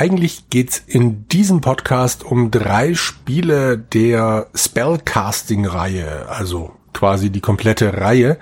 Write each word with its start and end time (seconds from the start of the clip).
Eigentlich 0.00 0.48
geht's 0.48 0.80
in 0.86 1.26
diesem 1.26 1.60
Podcast 1.60 2.22
um 2.22 2.52
drei 2.52 2.94
Spiele 2.94 3.76
der 3.76 4.46
Spellcasting-Reihe, 4.54 6.28
also 6.28 6.70
quasi 6.94 7.30
die 7.30 7.40
komplette 7.40 7.94
Reihe. 7.94 8.38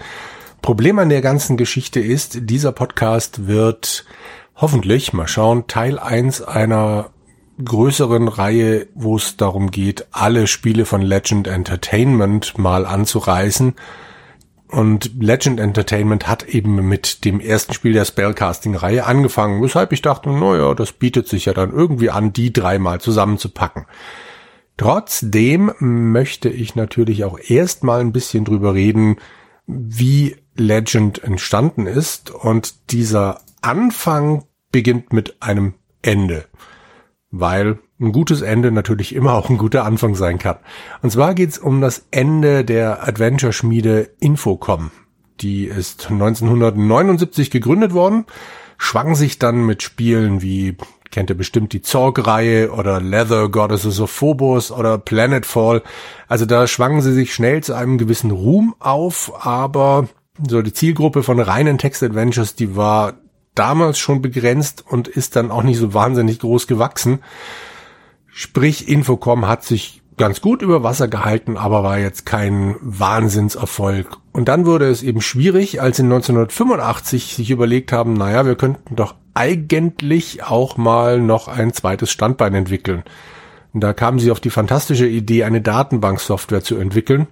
Problem 0.61 0.99
an 0.99 1.09
der 1.09 1.23
ganzen 1.23 1.57
Geschichte 1.57 1.99
ist, 1.99 2.41
dieser 2.43 2.73
Podcast 2.73 3.47
wird 3.47 4.05
hoffentlich, 4.55 5.15
mal 5.15 5.29
schauen, 5.29 5.67
Teil 5.67 5.99
eins 5.99 6.43
einer 6.43 7.09
größeren 7.65 8.29
Reihe, 8.29 8.89
wo 8.95 9.17
es 9.17 9.39
darum 9.39 9.71
geht, 9.71 10.09
alle 10.11 10.49
Spiele 10.49 10.85
von 10.85 11.01
Legend 11.01 11.47
Entertainment 11.47 12.59
mal 12.59 12.85
anzureißen 12.85 13.77
und 14.69 15.23
Legend 15.23 15.61
Entertainment 15.61 16.27
hat 16.27 16.49
eben 16.49 16.89
mit 16.89 17.25
dem 17.25 17.41
ersten 17.41 17.73
Spiel 17.73 17.93
der 17.93 18.05
Spellcasting-Reihe 18.05 19.07
angefangen, 19.07 19.63
weshalb 19.63 19.93
ich 19.93 20.03
dachte, 20.03 20.31
naja, 20.31 20.75
das 20.75 20.93
bietet 20.93 21.29
sich 21.29 21.45
ja 21.45 21.55
dann 21.55 21.73
irgendwie 21.73 22.11
an, 22.11 22.33
die 22.33 22.53
dreimal 22.53 23.01
zusammenzupacken. 23.01 23.87
Trotzdem 24.77 25.73
möchte 25.79 26.49
ich 26.49 26.75
natürlich 26.75 27.25
auch 27.25 27.39
erstmal 27.39 28.01
ein 28.01 28.13
bisschen 28.13 28.45
drüber 28.45 28.75
reden, 28.75 29.17
wie 29.67 30.37
Legend 30.55 31.23
entstanden 31.23 31.87
ist 31.87 32.31
und 32.31 32.91
dieser 32.93 33.41
Anfang 33.63 34.45
beginnt 34.73 35.13
mit 35.13 35.41
einem 35.41 35.75
Ende, 36.03 36.45
weil 37.31 37.79
ein 37.99 38.13
gutes 38.13 38.43
Ende 38.43 38.73
natürlich 38.73 39.15
immer 39.15 39.35
auch 39.35 39.49
ein 39.49 39.59
guter 39.59 39.85
Anfang 39.85 40.15
sein 40.15 40.39
kann. 40.39 40.57
Und 41.03 41.11
zwar 41.11 41.35
geht's 41.35 41.59
um 41.59 41.81
das 41.81 42.07
Ende 42.11 42.65
der 42.65 43.07
Adventure-Schmiede 43.07 44.11
Infocom. 44.21 44.91
Die 45.41 45.65
ist 45.65 46.11
1979 46.11 47.51
gegründet 47.51 47.93
worden, 47.93 48.25
schwang 48.79 49.15
sich 49.15 49.39
dann 49.39 49.65
mit 49.65 49.83
Spielen 49.83 50.43
wie, 50.43 50.77
kennt 51.11 51.31
ihr 51.31 51.37
bestimmt 51.37 51.73
die 51.73 51.83
Zorg-Reihe 51.83 52.71
oder 52.73 53.01
Leather 53.01 53.49
Goddesses 53.49 54.01
of 54.01 54.11
Phobos 54.11 54.71
oder 54.71 54.99
Planetfall. 54.99 55.83
Also 56.29 56.47
da 56.47 56.67
schwangen 56.67 57.03
sie 57.03 57.13
sich 57.13 57.35
schnell 57.35 57.63
zu 57.63 57.75
einem 57.75 57.99
gewissen 57.99 58.31
Ruhm 58.31 58.75
auf, 58.79 59.33
aber 59.45 60.09
so 60.47 60.61
die 60.63 60.73
Zielgruppe 60.73 61.23
von 61.23 61.41
reinen 61.41 61.79
Text-Adventures, 61.79 62.55
die 62.55 62.77
war 62.77 63.15
damals 63.55 63.99
schon 63.99 64.21
begrenzt 64.21 64.85
und 64.87 65.09
ist 65.09 65.37
dann 65.37 65.51
auch 65.51 65.63
nicht 65.63 65.79
so 65.79 65.95
wahnsinnig 65.95 66.41
groß 66.41 66.67
gewachsen. 66.67 67.21
Sprich, 68.39 68.87
Infocom 68.87 69.49
hat 69.49 69.65
sich 69.65 70.03
ganz 70.19 70.43
gut 70.43 70.61
über 70.61 70.83
Wasser 70.83 71.09
gehalten, 71.09 71.57
aber 71.57 71.83
war 71.83 71.99
jetzt 71.99 72.27
kein 72.27 72.77
Wahnsinnserfolg. 72.83 74.19
Und 74.31 74.49
dann 74.49 74.67
wurde 74.67 74.91
es 74.91 75.03
eben 75.03 75.23
schwierig, 75.23 75.81
als 75.81 75.97
sie 75.97 76.03
1985 76.03 77.35
sich 77.35 77.51
überlegt 77.51 77.93
haben, 77.93 78.13
naja, 78.13 78.45
wir 78.45 78.55
könnten 78.55 78.95
doch 78.95 79.15
eigentlich 79.33 80.45
auch 80.45 80.77
mal 80.77 81.19
noch 81.19 81.49
ein 81.49 81.73
zweites 81.73 82.11
Standbein 82.11 82.53
entwickeln. 82.53 83.05
Und 83.73 83.81
da 83.81 83.95
kamen 83.95 84.19
sie 84.19 84.31
auf 84.31 84.41
die 84.41 84.51
fantastische 84.51 85.07
Idee, 85.07 85.45
eine 85.45 85.63
Datenbanksoftware 85.63 86.63
zu 86.63 86.77
entwickeln. 86.77 87.29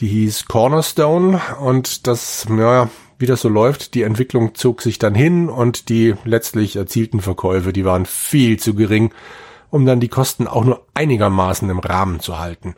Die 0.00 0.08
hieß 0.08 0.46
Cornerstone 0.46 1.40
und 1.60 2.08
das, 2.08 2.48
ja, 2.50 2.90
wie 3.20 3.26
das 3.26 3.42
so 3.42 3.48
läuft, 3.48 3.94
die 3.94 4.02
Entwicklung 4.02 4.56
zog 4.56 4.82
sich 4.82 4.98
dann 4.98 5.14
hin 5.14 5.48
und 5.48 5.88
die 5.90 6.16
letztlich 6.24 6.74
erzielten 6.74 7.20
Verkäufe, 7.20 7.72
die 7.72 7.84
waren 7.84 8.04
viel 8.04 8.58
zu 8.58 8.74
gering 8.74 9.12
um 9.70 9.86
dann 9.86 10.00
die 10.00 10.08
Kosten 10.08 10.46
auch 10.46 10.64
nur 10.64 10.86
einigermaßen 10.94 11.68
im 11.70 11.78
Rahmen 11.78 12.20
zu 12.20 12.38
halten. 12.38 12.74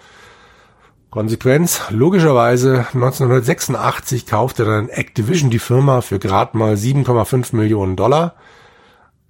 Konsequenz, 1.10 1.82
logischerweise 1.91 2.86
1986 2.94 4.25
kaufte 4.25 4.64
dann 4.64 4.88
Activision 4.88 5.50
die 5.50 5.58
Firma 5.58 6.00
für 6.00 6.19
gerade 6.19 6.56
mal 6.56 6.75
7,5 6.75 7.54
Millionen 7.54 7.97
Dollar. 7.97 8.34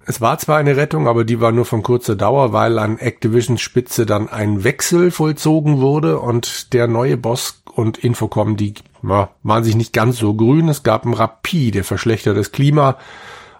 Es 0.05 0.21
war 0.21 0.37
zwar 0.37 0.57
eine 0.57 0.77
Rettung, 0.77 1.07
aber 1.07 1.25
die 1.25 1.41
war 1.41 1.51
nur 1.51 1.65
von 1.65 1.83
kurzer 1.83 2.15
Dauer, 2.15 2.53
weil 2.53 2.79
an 2.79 2.99
Activisions 2.99 3.61
Spitze 3.61 4.05
dann 4.05 4.29
ein 4.29 4.63
Wechsel 4.63 5.11
vollzogen 5.11 5.79
wurde 5.81 6.19
und 6.19 6.73
der 6.73 6.87
neue 6.87 7.17
Boss 7.17 7.63
und 7.73 7.97
Infocom, 7.97 8.55
die 8.55 8.75
waren 9.01 9.63
sich 9.63 9.75
nicht 9.75 9.91
ganz 9.91 10.17
so 10.17 10.33
grün. 10.33 10.69
Es 10.69 10.83
gab 10.83 11.05
ein 11.05 11.13
rapide 11.13 11.83
verschlechtertes 11.83 12.51
Klima 12.51 12.97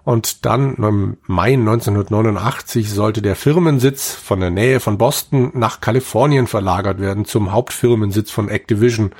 und 0.03 0.45
dann 0.45 0.75
im 0.75 1.17
Mai 1.27 1.53
1989 1.53 2.89
sollte 2.91 3.21
der 3.21 3.35
Firmensitz 3.35 4.13
von 4.13 4.39
der 4.39 4.49
Nähe 4.49 4.79
von 4.79 4.97
Boston 4.97 5.51
nach 5.53 5.79
Kalifornien 5.79 6.47
verlagert 6.47 6.99
werden 6.99 7.25
zum 7.25 7.51
Hauptfirmensitz 7.51 8.29
von 8.29 8.49
Activision. 8.49 9.11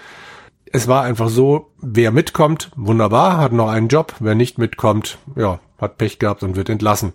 Es 0.66 0.88
war 0.88 1.04
einfach 1.04 1.30
so, 1.30 1.72
wer 1.80 2.12
mitkommt, 2.12 2.72
wunderbar, 2.76 3.38
hat 3.38 3.54
noch 3.54 3.70
einen 3.70 3.88
Job. 3.88 4.16
Wer 4.20 4.36
nicht 4.36 4.58
mitkommt, 4.58 5.20
ja, 5.36 5.60
hat 5.78 5.98
Pech 5.98 6.20
gehabt 6.20 6.44
und 6.44 6.56
wird 6.56 6.70
entlassen. 6.70 7.14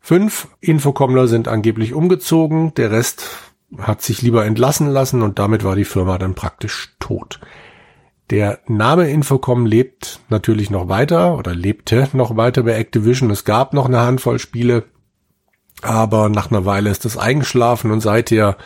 Fünf 0.00 0.48
Infocommler 0.60 1.26
sind 1.28 1.48
angeblich 1.48 1.94
umgezogen, 1.94 2.74
der 2.74 2.90
Rest 2.90 3.30
hat 3.78 4.02
sich 4.02 4.22
lieber 4.22 4.44
entlassen 4.44 4.88
lassen 4.88 5.22
und 5.22 5.38
damit 5.38 5.62
war 5.62 5.76
die 5.76 5.84
Firma 5.84 6.18
dann 6.18 6.34
praktisch 6.34 6.94
tot. 6.98 7.38
Der 8.30 8.60
Name 8.68 9.10
Infocom 9.10 9.66
lebt 9.66 10.20
natürlich 10.28 10.70
noch 10.70 10.88
weiter 10.88 11.36
oder 11.36 11.52
lebte 11.52 12.08
noch 12.12 12.36
weiter 12.36 12.62
bei 12.62 12.74
Activision. 12.74 13.30
Es 13.30 13.44
gab 13.44 13.74
noch 13.74 13.86
eine 13.86 14.00
Handvoll 14.00 14.38
Spiele, 14.38 14.84
aber 15.82 16.28
nach 16.28 16.50
einer 16.50 16.64
Weile 16.64 16.90
ist 16.90 17.04
es 17.04 17.18
eingeschlafen 17.18 17.90
und 17.90 18.00
seither 18.00 18.56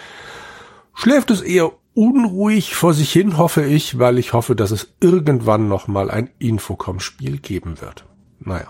schläft 0.92 1.30
es 1.30 1.40
eher 1.40 1.72
unruhig 1.94 2.74
vor 2.74 2.92
sich 2.92 3.10
hin, 3.10 3.38
hoffe 3.38 3.64
ich, 3.64 3.98
weil 3.98 4.18
ich 4.18 4.34
hoffe, 4.34 4.54
dass 4.54 4.70
es 4.70 4.94
irgendwann 5.00 5.68
noch 5.68 5.88
mal 5.88 6.10
ein 6.10 6.28
Infocom-Spiel 6.38 7.38
geben 7.38 7.80
wird. 7.80 8.04
Naja. 8.40 8.66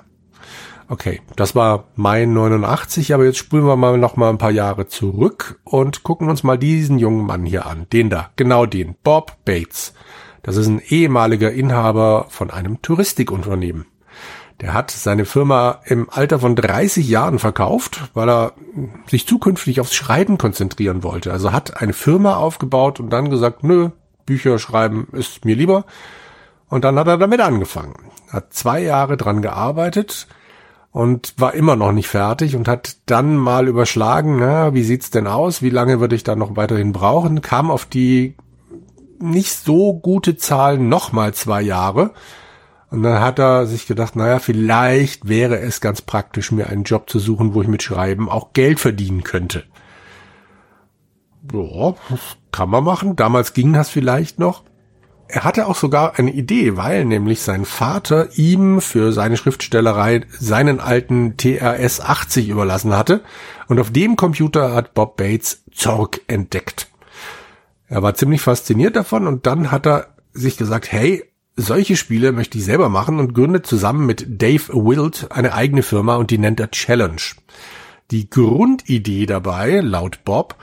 Okay, 0.87 1.22
das 1.34 1.56
war 1.56 1.84
Mai 1.97 2.26
89, 2.26 3.15
aber 3.15 3.25
jetzt 3.25 3.38
spulen 3.38 3.66
wir 3.66 3.76
mal 3.76 3.97
noch 3.97 4.16
mal 4.16 4.28
ein 4.28 4.38
paar 4.38 4.50
Jahre 4.50 4.87
zurück 4.87 5.59
und 5.65 6.03
gucken 6.03 6.28
uns 6.28 6.43
mal 6.43 6.59
diesen 6.59 6.99
jungen 6.99 7.25
Mann 7.25 7.47
hier 7.47 7.66
an. 7.66 7.87
Den 7.91 8.11
da, 8.11 8.31
genau 8.37 8.66
den, 8.66 8.94
Bob 9.03 9.38
Bates. 9.47 9.94
Das 10.44 10.56
ist 10.56 10.69
ein 10.69 10.82
ehemaliger 10.87 11.50
Inhaber 11.50 12.27
von 12.28 12.50
einem 12.50 12.82
Touristikunternehmen. 12.82 13.87
Der 14.60 14.75
hat 14.75 14.91
seine 14.91 15.25
Firma 15.25 15.81
im 15.87 16.09
Alter 16.10 16.38
von 16.38 16.55
30 16.55 17.09
Jahren 17.09 17.38
verkauft, 17.38 18.10
weil 18.12 18.28
er 18.28 18.53
sich 19.09 19.27
zukünftig 19.27 19.81
aufs 19.81 19.94
Schreiben 19.94 20.38
konzentrieren 20.38 21.03
wollte. 21.03 21.32
Also 21.32 21.50
hat 21.50 21.81
eine 21.81 21.94
Firma 21.94 22.37
aufgebaut 22.37 23.00
und 23.00 23.10
dann 23.10 23.31
gesagt, 23.31 23.65
nö, 23.65 23.88
Bücher 24.27 24.59
schreiben 24.59 25.09
ist 25.12 25.44
mir 25.44 25.56
lieber. 25.56 25.87
Und 26.69 26.84
dann 26.84 26.99
hat 26.99 27.09
er 27.09 27.19
damit 27.19 27.41
angefangen. 27.41 27.94
Hat 28.31 28.53
zwei 28.53 28.81
Jahre 28.81 29.16
dran 29.16 29.43
gearbeitet 29.43 30.28
und 30.93 31.34
war 31.38 31.55
immer 31.55 31.75
noch 31.75 31.93
nicht 31.93 32.09
fertig 32.09 32.55
und 32.55 32.69
hat 32.69 32.97
dann 33.06 33.37
mal 33.37 33.66
überschlagen, 33.66 34.37
na, 34.38 34.75
wie 34.75 34.84
sieht's 34.84 35.11
denn 35.11 35.26
aus? 35.26 35.62
Wie 35.62 35.71
lange 35.71 36.00
würde 36.00 36.15
ich 36.15 36.22
da 36.22 36.37
noch 36.37 36.55
weiterhin 36.55 36.93
brauchen? 36.93 37.41
Kam 37.41 37.71
auf 37.71 37.87
die 37.87 38.37
nicht 39.20 39.52
so 39.52 39.94
gute 39.94 40.36
Zahlen 40.36 40.88
nochmal 40.88 41.34
zwei 41.34 41.62
Jahre. 41.62 42.12
Und 42.91 43.02
dann 43.02 43.20
hat 43.20 43.38
er 43.38 43.66
sich 43.66 43.86
gedacht, 43.86 44.14
naja, 44.14 44.38
vielleicht 44.38 45.28
wäre 45.28 45.58
es 45.58 45.80
ganz 45.80 46.00
praktisch, 46.00 46.52
mir 46.52 46.69
einen 46.69 46.84
Job 46.84 47.10
zu 47.10 47.19
suchen, 47.19 47.54
wo 47.54 47.62
ich 47.62 47.69
mit 47.69 47.82
Schreiben 47.82 48.28
auch 48.28 48.52
Geld 48.52 48.78
verdienen 48.78 49.25
könnte. 49.25 49.64
Ja, 51.52 51.94
kann 52.52 52.70
man 52.70 52.84
machen. 52.84 53.16
Damals 53.16 53.52
ging 53.52 53.72
das 53.72 53.88
vielleicht 53.88 54.38
noch. 54.38 54.62
Er 55.26 55.43
hatte 55.43 55.67
auch 55.67 55.75
sogar 55.75 56.19
eine 56.19 56.31
Idee, 56.31 56.76
weil 56.76 57.05
nämlich 57.05 57.40
sein 57.40 57.64
Vater 57.64 58.28
ihm 58.38 58.81
für 58.81 59.12
seine 59.12 59.37
Schriftstellerei 59.37 60.22
seinen 60.38 60.81
alten 60.81 61.37
TRS 61.37 62.00
80 62.00 62.49
überlassen 62.49 62.96
hatte. 62.96 63.22
Und 63.67 63.81
auf 63.81 63.90
dem 63.90 64.17
Computer 64.17 64.75
hat 64.75 64.94
Bob 64.94 65.17
Bates 65.17 65.64
Zorg 65.72 66.20
entdeckt. 66.28 66.88
Er 67.94 68.02
war 68.02 68.17
ziemlich 68.17 68.41
fasziniert 68.41 68.96
davon 68.96 69.29
und 69.29 69.46
dann 69.46 69.70
hat 69.70 69.87
er 69.87 70.08
sich 70.32 70.56
gesagt, 70.56 70.91
hey, 70.91 71.23
solche 71.55 71.94
Spiele 71.94 72.32
möchte 72.32 72.58
ich 72.58 72.64
selber 72.64 72.88
machen 72.88 73.20
und 73.20 73.35
gründet 73.35 73.69
zusammen 73.69 74.05
mit 74.05 74.43
Dave 74.43 74.73
Wild 74.73 75.29
eine 75.31 75.55
eigene 75.55 75.85
Firma 75.85 76.17
und 76.17 76.32
die 76.32 76.38
nennt 76.38 76.58
er 76.58 76.73
Challenge. 76.73 77.23
Die 78.11 78.29
Grundidee 78.29 79.26
dabei, 79.26 79.79
laut 79.79 80.25
Bob, 80.25 80.56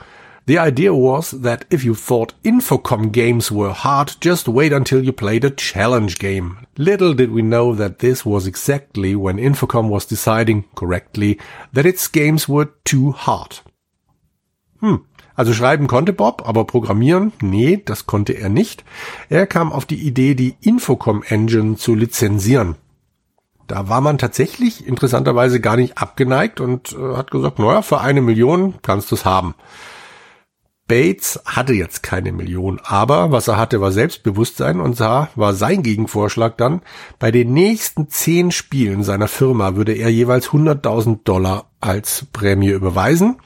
The 0.46 0.58
idea 0.58 0.92
was 0.92 1.30
that 1.42 1.64
if 1.72 1.84
you 1.84 1.94
thought 1.94 2.34
Infocom 2.42 3.12
games 3.12 3.50
were 3.50 3.72
hard, 3.72 4.18
just 4.20 4.46
wait 4.46 4.74
until 4.74 5.02
you 5.02 5.12
played 5.12 5.44
a 5.46 5.50
challenge 5.50 6.18
game. 6.18 6.66
Little 6.76 7.14
did 7.14 7.30
we 7.30 7.40
know 7.40 7.74
that 7.74 8.00
this 8.00 8.26
was 8.26 8.46
exactly 8.46 9.14
when 9.16 9.38
Infocom 9.38 9.88
was 9.88 10.04
deciding, 10.04 10.64
correctly, 10.74 11.38
that 11.72 11.86
its 11.86 12.08
games 12.08 12.46
were 12.46 12.72
too 12.84 13.12
hard. 13.12 13.60
Hm, 14.80 15.06
also 15.42 15.54
schreiben 15.54 15.88
konnte 15.88 16.12
Bob, 16.12 16.46
aber 16.46 16.64
programmieren, 16.66 17.32
nee, 17.40 17.82
das 17.84 18.06
konnte 18.06 18.32
er 18.34 18.48
nicht. 18.48 18.84
Er 19.28 19.48
kam 19.48 19.72
auf 19.72 19.84
die 19.84 19.96
Idee, 19.96 20.36
die 20.36 20.54
Infocom 20.60 21.24
Engine 21.24 21.74
zu 21.76 21.96
lizenzieren. 21.96 22.76
Da 23.66 23.88
war 23.88 24.00
man 24.00 24.18
tatsächlich 24.18 24.86
interessanterweise 24.86 25.58
gar 25.58 25.74
nicht 25.74 25.98
abgeneigt 25.98 26.60
und 26.60 26.92
äh, 26.92 27.16
hat 27.16 27.32
gesagt, 27.32 27.58
naja, 27.58 27.82
für 27.82 28.00
eine 28.00 28.20
Million 28.20 28.74
kannst 28.82 29.10
du 29.10 29.16
es 29.16 29.24
haben. 29.24 29.56
Bates 30.86 31.40
hatte 31.44 31.72
jetzt 31.72 32.04
keine 32.04 32.30
Million, 32.30 32.80
aber 32.84 33.32
was 33.32 33.48
er 33.48 33.56
hatte, 33.56 33.80
war 33.80 33.90
Selbstbewusstsein 33.90 34.78
und 34.78 34.96
sah, 34.96 35.28
war 35.34 35.54
sein 35.54 35.82
Gegenvorschlag 35.82 36.56
dann, 36.56 36.82
bei 37.18 37.32
den 37.32 37.52
nächsten 37.52 38.08
zehn 38.08 38.52
Spielen 38.52 39.02
seiner 39.02 39.26
Firma 39.26 39.74
würde 39.74 39.94
er 39.94 40.08
jeweils 40.08 40.50
100.000 40.50 41.24
Dollar 41.24 41.64
als 41.80 42.26
Prämie 42.32 42.68
überweisen. 42.68 43.40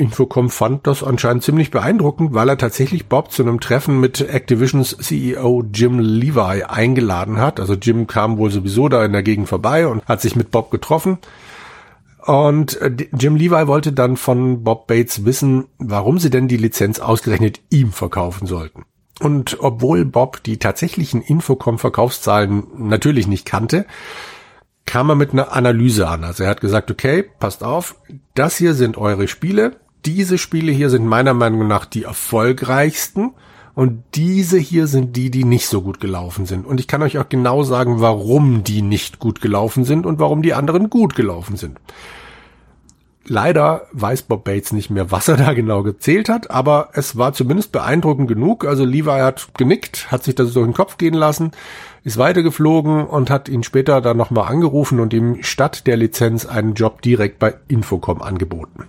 Infocom 0.00 0.50
fand 0.50 0.86
das 0.86 1.04
anscheinend 1.04 1.44
ziemlich 1.44 1.70
beeindruckend, 1.70 2.34
weil 2.34 2.48
er 2.48 2.58
tatsächlich 2.58 3.06
Bob 3.06 3.30
zu 3.30 3.42
einem 3.42 3.60
Treffen 3.60 4.00
mit 4.00 4.20
Activisions 4.20 4.96
CEO 4.96 5.64
Jim 5.72 5.98
Levi 5.98 6.64
eingeladen 6.64 7.36
hat. 7.38 7.60
Also 7.60 7.74
Jim 7.74 8.06
kam 8.06 8.38
wohl 8.38 8.50
sowieso 8.50 8.88
da 8.88 9.04
in 9.04 9.12
der 9.12 9.22
Gegend 9.22 9.48
vorbei 9.48 9.86
und 9.86 10.04
hat 10.06 10.20
sich 10.20 10.34
mit 10.34 10.50
Bob 10.50 10.70
getroffen. 10.70 11.18
Und 12.24 12.80
äh, 12.80 12.90
Jim 13.18 13.36
Levi 13.36 13.66
wollte 13.66 13.92
dann 13.92 14.16
von 14.16 14.64
Bob 14.64 14.86
Bates 14.86 15.24
wissen, 15.24 15.66
warum 15.78 16.18
sie 16.18 16.30
denn 16.30 16.48
die 16.48 16.56
Lizenz 16.56 16.98
ausgerechnet 16.98 17.60
ihm 17.70 17.92
verkaufen 17.92 18.46
sollten. 18.46 18.84
Und 19.20 19.58
obwohl 19.60 20.04
Bob 20.06 20.42
die 20.42 20.58
tatsächlichen 20.58 21.20
Infocom-Verkaufszahlen 21.20 22.64
natürlich 22.76 23.26
nicht 23.26 23.44
kannte, 23.44 23.84
kam 24.86 25.10
er 25.10 25.14
mit 25.14 25.32
einer 25.32 25.52
Analyse 25.52 26.08
an. 26.08 26.24
Also 26.24 26.44
er 26.44 26.50
hat 26.50 26.60
gesagt, 26.60 26.90
okay, 26.90 27.24
passt 27.38 27.62
auf, 27.62 27.96
das 28.34 28.56
hier 28.56 28.74
sind 28.74 28.96
eure 28.96 29.28
Spiele, 29.28 29.76
diese 30.06 30.38
Spiele 30.38 30.72
hier 30.72 30.90
sind 30.90 31.06
meiner 31.06 31.34
Meinung 31.34 31.66
nach 31.66 31.84
die 31.84 32.04
erfolgreichsten 32.04 33.32
und 33.74 34.02
diese 34.14 34.58
hier 34.58 34.86
sind 34.86 35.16
die, 35.16 35.30
die 35.30 35.44
nicht 35.44 35.66
so 35.66 35.82
gut 35.82 36.00
gelaufen 36.00 36.46
sind. 36.46 36.66
Und 36.66 36.80
ich 36.80 36.88
kann 36.88 37.02
euch 37.02 37.18
auch 37.18 37.28
genau 37.28 37.62
sagen, 37.62 38.00
warum 38.00 38.64
die 38.64 38.82
nicht 38.82 39.18
gut 39.18 39.40
gelaufen 39.40 39.84
sind 39.84 40.06
und 40.06 40.18
warum 40.18 40.42
die 40.42 40.54
anderen 40.54 40.90
gut 40.90 41.14
gelaufen 41.14 41.56
sind. 41.56 41.78
Leider 43.26 43.86
weiß 43.92 44.22
Bob 44.22 44.44
Bates 44.44 44.72
nicht 44.72 44.90
mehr, 44.90 45.12
was 45.12 45.28
er 45.28 45.36
da 45.36 45.52
genau 45.52 45.82
gezählt 45.82 46.28
hat, 46.28 46.50
aber 46.50 46.88
es 46.94 47.16
war 47.16 47.32
zumindest 47.32 47.70
beeindruckend 47.70 48.26
genug. 48.28 48.64
Also 48.64 48.84
Levi 48.84 49.20
hat 49.20 49.48
genickt, 49.56 50.10
hat 50.10 50.24
sich 50.24 50.34
das 50.34 50.52
durch 50.52 50.66
den 50.66 50.74
Kopf 50.74 50.98
gehen 50.98 51.14
lassen, 51.14 51.52
ist 52.02 52.18
weitergeflogen 52.18 53.06
und 53.06 53.30
hat 53.30 53.48
ihn 53.48 53.62
später 53.62 54.00
dann 54.00 54.16
nochmal 54.16 54.50
angerufen 54.50 54.98
und 54.98 55.12
ihm 55.12 55.42
statt 55.42 55.86
der 55.86 55.96
Lizenz 55.96 56.44
einen 56.44 56.74
Job 56.74 57.02
direkt 57.02 57.38
bei 57.38 57.54
Infocom 57.68 58.20
angeboten. 58.20 58.86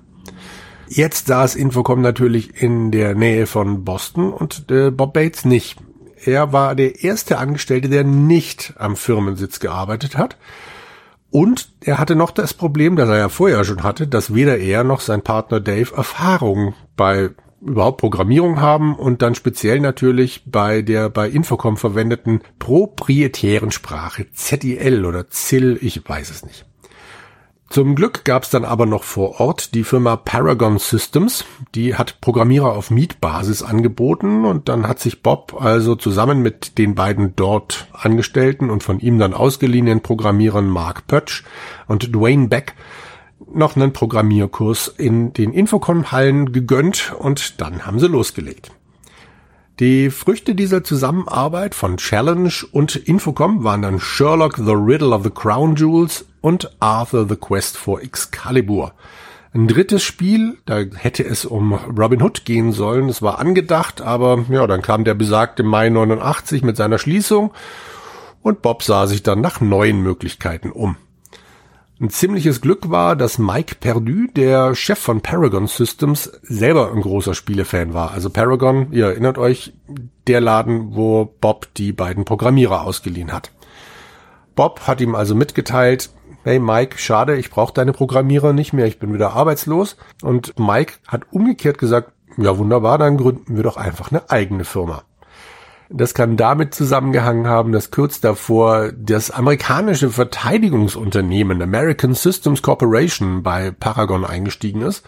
Jetzt 0.93 1.27
saß 1.27 1.55
Infocom 1.55 2.01
natürlich 2.01 2.61
in 2.61 2.91
der 2.91 3.15
Nähe 3.15 3.47
von 3.47 3.85
Boston 3.85 4.33
und 4.33 4.69
äh, 4.69 4.91
Bob 4.91 5.13
Bates 5.13 5.45
nicht. 5.45 5.79
Er 6.25 6.51
war 6.51 6.75
der 6.75 7.01
erste 7.01 7.37
Angestellte, 7.37 7.87
der 7.87 8.03
nicht 8.03 8.73
am 8.77 8.97
Firmensitz 8.97 9.61
gearbeitet 9.61 10.17
hat. 10.17 10.35
Und 11.29 11.71
er 11.79 11.97
hatte 11.97 12.17
noch 12.17 12.31
das 12.31 12.53
Problem, 12.53 12.97
das 12.97 13.07
er 13.07 13.19
ja 13.19 13.29
vorher 13.29 13.63
schon 13.63 13.83
hatte, 13.83 14.05
dass 14.05 14.35
weder 14.35 14.57
er 14.57 14.83
noch 14.83 14.99
sein 14.99 15.21
Partner 15.21 15.61
Dave 15.61 15.95
Erfahrung 15.95 16.73
bei 16.97 17.29
überhaupt 17.61 18.01
Programmierung 18.01 18.59
haben 18.59 18.93
und 18.93 19.21
dann 19.21 19.33
speziell 19.33 19.79
natürlich 19.79 20.43
bei 20.45 20.81
der 20.81 21.09
bei 21.09 21.29
Infocom 21.29 21.77
verwendeten 21.77 22.41
proprietären 22.59 23.71
Sprache 23.71 24.29
ZIL 24.33 25.05
oder 25.05 25.29
ZIL, 25.29 25.79
ich 25.81 26.01
weiß 26.05 26.31
es 26.31 26.43
nicht. 26.43 26.65
Zum 27.71 27.95
Glück 27.95 28.25
gab 28.25 28.43
es 28.43 28.49
dann 28.49 28.65
aber 28.65 28.85
noch 28.85 29.05
vor 29.05 29.39
Ort 29.39 29.75
die 29.75 29.85
Firma 29.85 30.17
Paragon 30.17 30.77
Systems, 30.77 31.45
die 31.73 31.95
hat 31.95 32.19
Programmierer 32.19 32.73
auf 32.73 32.91
Mietbasis 32.91 33.63
angeboten 33.63 34.43
und 34.43 34.67
dann 34.67 34.89
hat 34.89 34.99
sich 34.99 35.23
Bob 35.23 35.55
also 35.57 35.95
zusammen 35.95 36.41
mit 36.41 36.77
den 36.77 36.95
beiden 36.95 37.33
dort 37.37 37.87
Angestellten 37.93 38.69
und 38.69 38.83
von 38.83 38.99
ihm 38.99 39.19
dann 39.19 39.33
ausgeliehenen 39.33 40.01
Programmierern 40.01 40.67
Mark 40.67 41.07
Pötsch 41.07 41.45
und 41.87 42.13
Dwayne 42.13 42.49
Beck 42.49 42.75
noch 43.53 43.77
einen 43.77 43.93
Programmierkurs 43.93 44.89
in 44.89 45.31
den 45.31 45.53
Infocom-Hallen 45.53 46.51
gegönnt 46.51 47.13
und 47.19 47.61
dann 47.61 47.85
haben 47.85 47.99
sie 47.99 48.07
losgelegt. 48.07 48.73
Die 49.79 50.09
Früchte 50.09 50.55
dieser 50.55 50.83
Zusammenarbeit 50.83 51.73
von 51.73 51.95
Challenge 51.95 52.51
und 52.73 52.97
Infocom 52.97 53.63
waren 53.63 53.81
dann 53.81 54.01
Sherlock 54.01 54.57
the 54.57 54.73
Riddle 54.73 55.15
of 55.15 55.23
the 55.23 55.29
Crown 55.29 55.75
Jewels 55.75 56.25
und 56.41 56.75
Arthur 56.79 57.27
the 57.29 57.35
Quest 57.35 57.77
for 57.77 58.01
Excalibur. 58.01 58.93
Ein 59.53 59.67
drittes 59.67 60.03
Spiel, 60.03 60.57
da 60.65 60.79
hätte 60.79 61.23
es 61.23 61.45
um 61.45 61.73
Robin 61.73 62.21
Hood 62.21 62.45
gehen 62.45 62.71
sollen, 62.71 63.09
es 63.09 63.21
war 63.21 63.39
angedacht, 63.39 64.01
aber 64.01 64.45
ja, 64.49 64.65
dann 64.65 64.81
kam 64.81 65.03
der 65.03 65.13
besagte 65.13 65.63
Mai 65.63 65.89
89 65.89 66.63
mit 66.63 66.77
seiner 66.77 66.97
Schließung 66.97 67.51
und 68.41 68.61
Bob 68.61 68.81
sah 68.83 69.07
sich 69.07 69.23
dann 69.23 69.41
nach 69.41 69.59
neuen 69.59 70.01
Möglichkeiten 70.01 70.71
um. 70.71 70.95
Ein 71.99 72.09
ziemliches 72.09 72.61
Glück 72.61 72.89
war, 72.89 73.15
dass 73.15 73.37
Mike 73.37 73.75
Perdu, 73.79 74.25
der 74.35 74.73
Chef 74.73 74.97
von 74.97 75.21
Paragon 75.21 75.67
Systems, 75.67 76.31
selber 76.41 76.91
ein 76.91 77.01
großer 77.01 77.35
Spielefan 77.35 77.93
war. 77.93 78.09
Also 78.09 78.31
Paragon, 78.31 78.91
ihr 78.91 79.05
erinnert 79.05 79.37
euch, 79.37 79.73
der 80.25 80.41
Laden, 80.41 80.95
wo 80.95 81.25
Bob 81.41 81.67
die 81.75 81.91
beiden 81.91 82.25
Programmierer 82.25 82.81
ausgeliehen 82.81 83.31
hat. 83.31 83.51
Bob 84.55 84.87
hat 84.87 84.99
ihm 84.99 85.13
also 85.13 85.35
mitgeteilt, 85.35 86.09
hey 86.43 86.59
Mike, 86.59 86.97
schade, 86.97 87.37
ich 87.37 87.49
brauche 87.49 87.73
deine 87.73 87.93
Programmierer 87.93 88.53
nicht 88.53 88.73
mehr, 88.73 88.85
ich 88.85 88.99
bin 88.99 89.13
wieder 89.13 89.33
arbeitslos. 89.33 89.97
Und 90.21 90.57
Mike 90.57 90.93
hat 91.07 91.23
umgekehrt 91.31 91.77
gesagt, 91.77 92.11
ja 92.37 92.57
wunderbar, 92.57 92.97
dann 92.97 93.17
gründen 93.17 93.55
wir 93.55 93.63
doch 93.63 93.77
einfach 93.77 94.11
eine 94.11 94.29
eigene 94.29 94.63
Firma. 94.63 95.03
Das 95.93 96.13
kann 96.13 96.37
damit 96.37 96.73
zusammengehangen 96.73 97.47
haben, 97.47 97.73
dass 97.73 97.91
kurz 97.91 98.21
davor 98.21 98.93
das 98.93 99.29
amerikanische 99.29 100.09
Verteidigungsunternehmen 100.09 101.61
American 101.61 102.13
Systems 102.13 102.61
Corporation 102.61 103.43
bei 103.43 103.71
Paragon 103.71 104.23
eingestiegen 104.23 104.81
ist. 104.83 105.05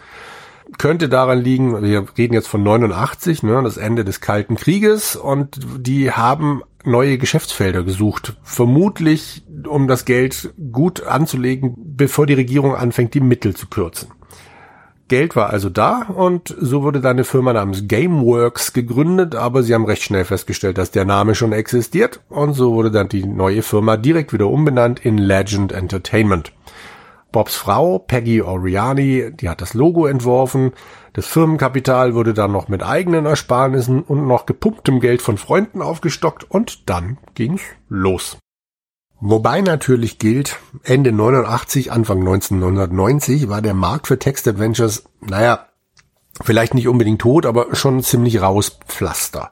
Könnte 0.78 1.08
daran 1.08 1.40
liegen, 1.40 1.82
wir 1.82 2.06
reden 2.16 2.34
jetzt 2.34 2.48
von 2.48 2.62
89, 2.62 3.42
ne, 3.42 3.62
das 3.62 3.76
Ende 3.76 4.04
des 4.04 4.20
Kalten 4.20 4.56
Krieges 4.56 5.14
und 5.14 5.58
die 5.78 6.10
haben 6.10 6.62
neue 6.84 7.18
Geschäftsfelder 7.18 7.82
gesucht. 7.82 8.36
Vermutlich, 8.42 9.44
um 9.68 9.88
das 9.88 10.04
Geld 10.04 10.52
gut 10.72 11.02
anzulegen, 11.02 11.74
bevor 11.76 12.26
die 12.26 12.34
Regierung 12.34 12.74
anfängt, 12.74 13.14
die 13.14 13.20
Mittel 13.20 13.54
zu 13.54 13.66
kürzen. 13.66 14.08
Geld 15.08 15.36
war 15.36 15.50
also 15.50 15.68
da 15.68 16.02
und 16.02 16.54
so 16.58 16.82
wurde 16.82 17.00
dann 17.00 17.12
eine 17.16 17.24
Firma 17.24 17.52
namens 17.52 17.86
Gameworks 17.86 18.72
gegründet, 18.72 19.34
aber 19.34 19.62
sie 19.62 19.74
haben 19.74 19.84
recht 19.84 20.02
schnell 20.02 20.24
festgestellt, 20.24 20.78
dass 20.78 20.92
der 20.92 21.04
Name 21.04 21.34
schon 21.34 21.52
existiert 21.52 22.20
und 22.30 22.54
so 22.54 22.72
wurde 22.72 22.90
dann 22.90 23.10
die 23.10 23.26
neue 23.26 23.62
Firma 23.62 23.98
direkt 23.98 24.32
wieder 24.32 24.48
umbenannt 24.48 25.04
in 25.04 25.18
Legend 25.18 25.72
Entertainment. 25.72 26.52
Bobs 27.34 27.56
Frau, 27.56 27.98
Peggy 27.98 28.42
Oriani, 28.42 29.32
die 29.34 29.48
hat 29.48 29.60
das 29.60 29.74
Logo 29.74 30.06
entworfen. 30.06 30.70
Das 31.14 31.26
Firmenkapital 31.26 32.14
wurde 32.14 32.32
dann 32.32 32.52
noch 32.52 32.68
mit 32.68 32.84
eigenen 32.84 33.26
Ersparnissen 33.26 34.02
und 34.02 34.28
noch 34.28 34.46
gepumptem 34.46 35.00
Geld 35.00 35.20
von 35.20 35.36
Freunden 35.36 35.82
aufgestockt 35.82 36.48
und 36.48 36.88
dann 36.88 37.18
ging's 37.34 37.62
los. 37.88 38.38
Wobei 39.18 39.62
natürlich 39.62 40.20
gilt, 40.20 40.60
Ende 40.84 41.10
89, 41.10 41.90
Anfang 41.90 42.20
1990 42.20 43.48
war 43.48 43.62
der 43.62 43.74
Markt 43.74 44.06
für 44.06 44.20
Text-Adventures, 44.20 45.02
naja, 45.20 45.66
vielleicht 46.40 46.74
nicht 46.74 46.86
unbedingt 46.86 47.20
tot, 47.20 47.46
aber 47.46 47.74
schon 47.74 48.00
ziemlich 48.04 48.42
rauspflaster. 48.42 49.50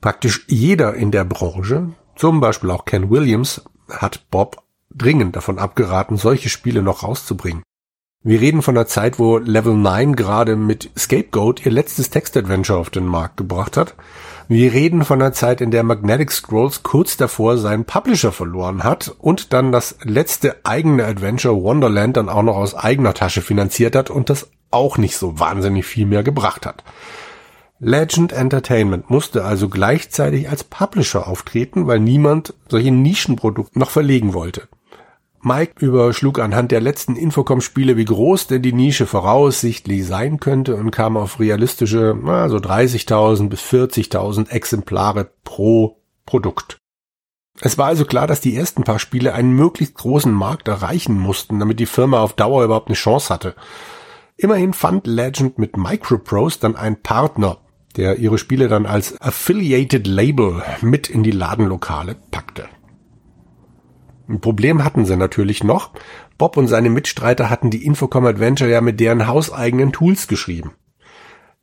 Praktisch 0.00 0.44
jeder 0.48 0.94
in 0.94 1.12
der 1.12 1.24
Branche, 1.24 1.90
zum 2.16 2.40
Beispiel 2.40 2.72
auch 2.72 2.84
Ken 2.84 3.10
Williams, 3.10 3.62
hat 3.88 4.28
Bob 4.32 4.65
dringend 4.96 5.36
davon 5.36 5.58
abgeraten, 5.58 6.16
solche 6.16 6.48
Spiele 6.48 6.82
noch 6.82 7.02
rauszubringen. 7.02 7.62
Wir 8.24 8.40
reden 8.40 8.62
von 8.62 8.74
der 8.74 8.86
Zeit, 8.86 9.18
wo 9.18 9.38
Level 9.38 9.74
9 9.74 10.16
gerade 10.16 10.56
mit 10.56 10.90
Scapegoat 10.98 11.64
ihr 11.64 11.70
letztes 11.70 12.10
Text-Adventure 12.10 12.78
auf 12.78 12.90
den 12.90 13.06
Markt 13.06 13.36
gebracht 13.36 13.76
hat 13.76 13.94
wir 14.48 14.72
reden 14.72 15.04
von 15.04 15.20
einer 15.20 15.32
Zeit, 15.32 15.60
in 15.60 15.72
der 15.72 15.82
Magnetic 15.82 16.30
Scrolls 16.30 16.84
kurz 16.84 17.16
davor 17.16 17.58
seinen 17.58 17.84
Publisher 17.84 18.30
verloren 18.30 18.84
hat 18.84 19.12
und 19.18 19.52
dann 19.52 19.72
das 19.72 19.96
letzte 20.02 20.64
eigene 20.64 21.04
Adventure 21.04 21.60
Wonderland 21.60 22.16
dann 22.16 22.28
auch 22.28 22.44
noch 22.44 22.54
aus 22.54 22.76
eigener 22.76 23.12
Tasche 23.12 23.42
finanziert 23.42 23.96
hat 23.96 24.08
und 24.08 24.30
das 24.30 24.48
auch 24.70 24.98
nicht 24.98 25.16
so 25.16 25.40
wahnsinnig 25.40 25.84
viel 25.84 26.06
mehr 26.06 26.22
gebracht 26.22 26.64
hat. 26.64 26.84
Legend 27.80 28.32
Entertainment 28.32 29.10
musste 29.10 29.44
also 29.44 29.68
gleichzeitig 29.68 30.48
als 30.48 30.62
Publisher 30.62 31.26
auftreten, 31.26 31.88
weil 31.88 31.98
niemand 31.98 32.54
solche 32.68 32.92
Nischenprodukte 32.92 33.76
noch 33.76 33.90
verlegen 33.90 34.32
wollte. 34.32 34.68
Mike 35.46 35.74
überschlug 35.78 36.40
anhand 36.40 36.72
der 36.72 36.80
letzten 36.80 37.14
Infocom-Spiele, 37.14 37.96
wie 37.96 38.04
groß 38.04 38.48
denn 38.48 38.62
die 38.62 38.72
Nische 38.72 39.06
voraussichtlich 39.06 40.04
sein 40.04 40.40
könnte 40.40 40.74
und 40.74 40.90
kam 40.90 41.16
auf 41.16 41.38
realistische, 41.38 42.18
na, 42.20 42.48
so 42.48 42.56
30.000 42.56 43.48
bis 43.48 43.60
40.000 43.60 44.50
Exemplare 44.50 45.30
pro 45.44 46.02
Produkt. 46.26 46.78
Es 47.60 47.78
war 47.78 47.86
also 47.86 48.04
klar, 48.04 48.26
dass 48.26 48.40
die 48.40 48.56
ersten 48.56 48.82
paar 48.82 48.98
Spiele 48.98 49.34
einen 49.34 49.52
möglichst 49.52 49.94
großen 49.94 50.32
Markt 50.32 50.66
erreichen 50.66 51.16
mussten, 51.16 51.60
damit 51.60 51.78
die 51.78 51.86
Firma 51.86 52.22
auf 52.22 52.32
Dauer 52.32 52.64
überhaupt 52.64 52.88
eine 52.88 52.96
Chance 52.96 53.32
hatte. 53.32 53.54
Immerhin 54.36 54.72
fand 54.72 55.06
Legend 55.06 55.60
mit 55.60 55.76
Microprose 55.76 56.58
dann 56.58 56.74
einen 56.74 57.00
Partner, 57.00 57.58
der 57.94 58.16
ihre 58.16 58.38
Spiele 58.38 58.66
dann 58.66 58.84
als 58.84 59.20
Affiliated 59.20 60.08
Label 60.08 60.64
mit 60.80 61.08
in 61.08 61.22
die 61.22 61.30
Ladenlokale 61.30 62.16
packte. 62.32 62.68
Ein 64.28 64.40
Problem 64.40 64.82
hatten 64.84 65.04
sie 65.04 65.16
natürlich 65.16 65.62
noch. 65.62 65.90
Bob 66.38 66.56
und 66.56 66.66
seine 66.66 66.90
Mitstreiter 66.90 67.48
hatten 67.48 67.70
die 67.70 67.84
Infocom 67.84 68.26
Adventure 68.26 68.70
ja 68.70 68.80
mit 68.80 68.98
deren 68.98 69.26
hauseigenen 69.26 69.92
Tools 69.92 70.26
geschrieben. 70.26 70.72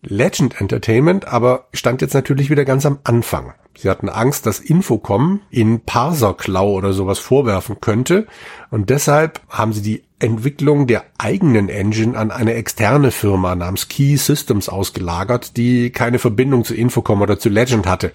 Legend 0.01 0.59
Entertainment 0.59 1.27
aber 1.27 1.67
stand 1.73 2.01
jetzt 2.01 2.13
natürlich 2.13 2.49
wieder 2.49 2.65
ganz 2.65 2.85
am 2.85 2.99
Anfang. 3.03 3.53
Sie 3.77 3.89
hatten 3.89 4.09
Angst, 4.09 4.45
dass 4.45 4.59
Infocom 4.59 5.41
ihnen 5.49 5.81
Parserklau 5.81 6.73
oder 6.73 6.93
sowas 6.93 7.19
vorwerfen 7.19 7.79
könnte 7.81 8.27
und 8.69 8.89
deshalb 8.89 9.41
haben 9.49 9.73
sie 9.73 9.81
die 9.81 10.03
Entwicklung 10.19 10.87
der 10.87 11.03
eigenen 11.17 11.69
Engine 11.69 12.17
an 12.17 12.31
eine 12.31 12.53
externe 12.53 13.11
Firma 13.11 13.55
namens 13.55 13.87
Key 13.87 14.15
Systems 14.15 14.69
ausgelagert, 14.69 15.57
die 15.57 15.89
keine 15.89 16.19
Verbindung 16.19 16.63
zu 16.65 16.75
Infocom 16.75 17.21
oder 17.21 17.39
zu 17.39 17.49
Legend 17.49 17.87
hatte. 17.87 18.11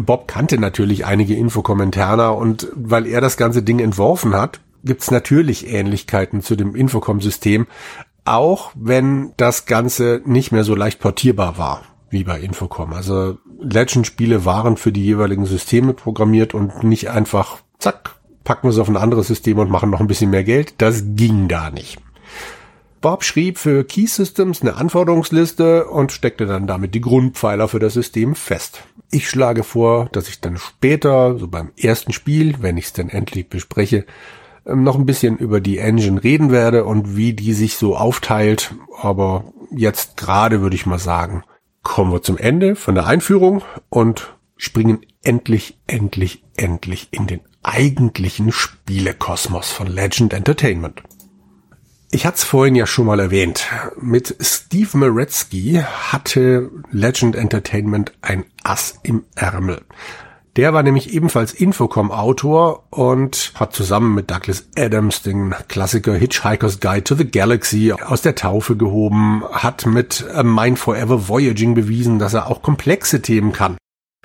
Bob 0.00 0.28
kannte 0.28 0.58
natürlich 0.58 1.06
einige 1.06 1.34
Infocom-Interner 1.34 2.36
und 2.36 2.68
weil 2.74 3.06
er 3.06 3.20
das 3.20 3.36
ganze 3.36 3.62
Ding 3.62 3.78
entworfen 3.78 4.34
hat, 4.34 4.60
gibt's 4.84 5.10
natürlich 5.10 5.72
Ähnlichkeiten 5.72 6.42
zu 6.42 6.56
dem 6.56 6.74
Infocom-System, 6.74 7.66
auch 8.24 8.72
wenn 8.74 9.32
das 9.36 9.66
Ganze 9.66 10.22
nicht 10.24 10.52
mehr 10.52 10.64
so 10.64 10.74
leicht 10.74 11.00
portierbar 11.00 11.58
war 11.58 11.82
wie 12.10 12.24
bei 12.24 12.40
Infocom. 12.40 12.92
Also 12.92 13.38
Legend-Spiele 13.60 14.44
waren 14.44 14.76
für 14.76 14.92
die 14.92 15.04
jeweiligen 15.04 15.46
Systeme 15.46 15.94
programmiert 15.94 16.54
und 16.54 16.84
nicht 16.84 17.10
einfach, 17.10 17.58
zack, 17.78 18.14
packen 18.44 18.68
wir 18.68 18.70
es 18.70 18.78
auf 18.78 18.88
ein 18.88 18.96
anderes 18.96 19.26
System 19.26 19.58
und 19.58 19.70
machen 19.70 19.90
noch 19.90 20.00
ein 20.00 20.06
bisschen 20.06 20.30
mehr 20.30 20.44
Geld. 20.44 20.74
Das 20.78 21.02
ging 21.16 21.48
da 21.48 21.70
nicht. 21.70 21.98
Bob 23.00 23.22
schrieb 23.22 23.58
für 23.58 23.84
Key 23.84 24.06
Systems 24.06 24.62
eine 24.62 24.76
Anforderungsliste 24.76 25.86
und 25.86 26.12
steckte 26.12 26.46
dann 26.46 26.66
damit 26.66 26.94
die 26.94 27.02
Grundpfeiler 27.02 27.68
für 27.68 27.78
das 27.78 27.92
System 27.92 28.34
fest. 28.34 28.82
Ich 29.14 29.30
schlage 29.30 29.62
vor, 29.62 30.08
dass 30.10 30.28
ich 30.28 30.40
dann 30.40 30.56
später, 30.56 31.38
so 31.38 31.46
beim 31.46 31.70
ersten 31.76 32.12
Spiel, 32.12 32.56
wenn 32.58 32.76
ich 32.76 32.86
es 32.86 32.92
denn 32.94 33.08
endlich 33.08 33.48
bespreche, 33.48 34.06
ähm, 34.66 34.82
noch 34.82 34.96
ein 34.96 35.06
bisschen 35.06 35.36
über 35.38 35.60
die 35.60 35.78
Engine 35.78 36.24
reden 36.24 36.50
werde 36.50 36.84
und 36.84 37.14
wie 37.14 37.32
die 37.32 37.52
sich 37.52 37.76
so 37.76 37.96
aufteilt. 37.96 38.74
Aber 39.00 39.44
jetzt 39.70 40.16
gerade 40.16 40.62
würde 40.62 40.74
ich 40.74 40.84
mal 40.84 40.98
sagen, 40.98 41.44
kommen 41.84 42.10
wir 42.10 42.22
zum 42.22 42.38
Ende 42.38 42.74
von 42.74 42.96
der 42.96 43.06
Einführung 43.06 43.62
und 43.88 44.34
springen 44.56 45.06
endlich, 45.22 45.78
endlich, 45.86 46.42
endlich 46.56 47.06
in 47.12 47.28
den 47.28 47.40
eigentlichen 47.62 48.50
Spielekosmos 48.50 49.70
von 49.70 49.86
Legend 49.86 50.32
Entertainment. 50.32 51.04
Ich 52.14 52.24
hatte 52.26 52.36
es 52.36 52.44
vorhin 52.44 52.76
ja 52.76 52.86
schon 52.86 53.06
mal 53.06 53.18
erwähnt. 53.18 53.66
Mit 54.00 54.36
Steve 54.40 54.98
Meretzky 54.98 55.82
hatte 56.12 56.70
Legend 56.92 57.34
Entertainment 57.34 58.12
ein 58.22 58.44
Ass 58.62 59.00
im 59.02 59.24
Ärmel. 59.34 59.80
Der 60.54 60.72
war 60.72 60.84
nämlich 60.84 61.12
ebenfalls 61.12 61.52
Infocom-Autor 61.52 62.84
und 62.90 63.50
hat 63.56 63.74
zusammen 63.74 64.14
mit 64.14 64.30
Douglas 64.30 64.68
Adams 64.78 65.22
den 65.22 65.56
Klassiker 65.66 66.14
Hitchhiker's 66.14 66.78
Guide 66.78 67.02
to 67.02 67.16
the 67.16 67.28
Galaxy 67.28 67.90
aus 67.90 68.22
der 68.22 68.36
Taufe 68.36 68.76
gehoben, 68.76 69.42
hat 69.50 69.84
mit 69.84 70.24
Mind 70.44 70.78
Forever 70.78 71.26
Voyaging 71.26 71.74
bewiesen, 71.74 72.20
dass 72.20 72.34
er 72.34 72.46
auch 72.46 72.62
komplexe 72.62 73.22
Themen 73.22 73.52
kann. 73.52 73.76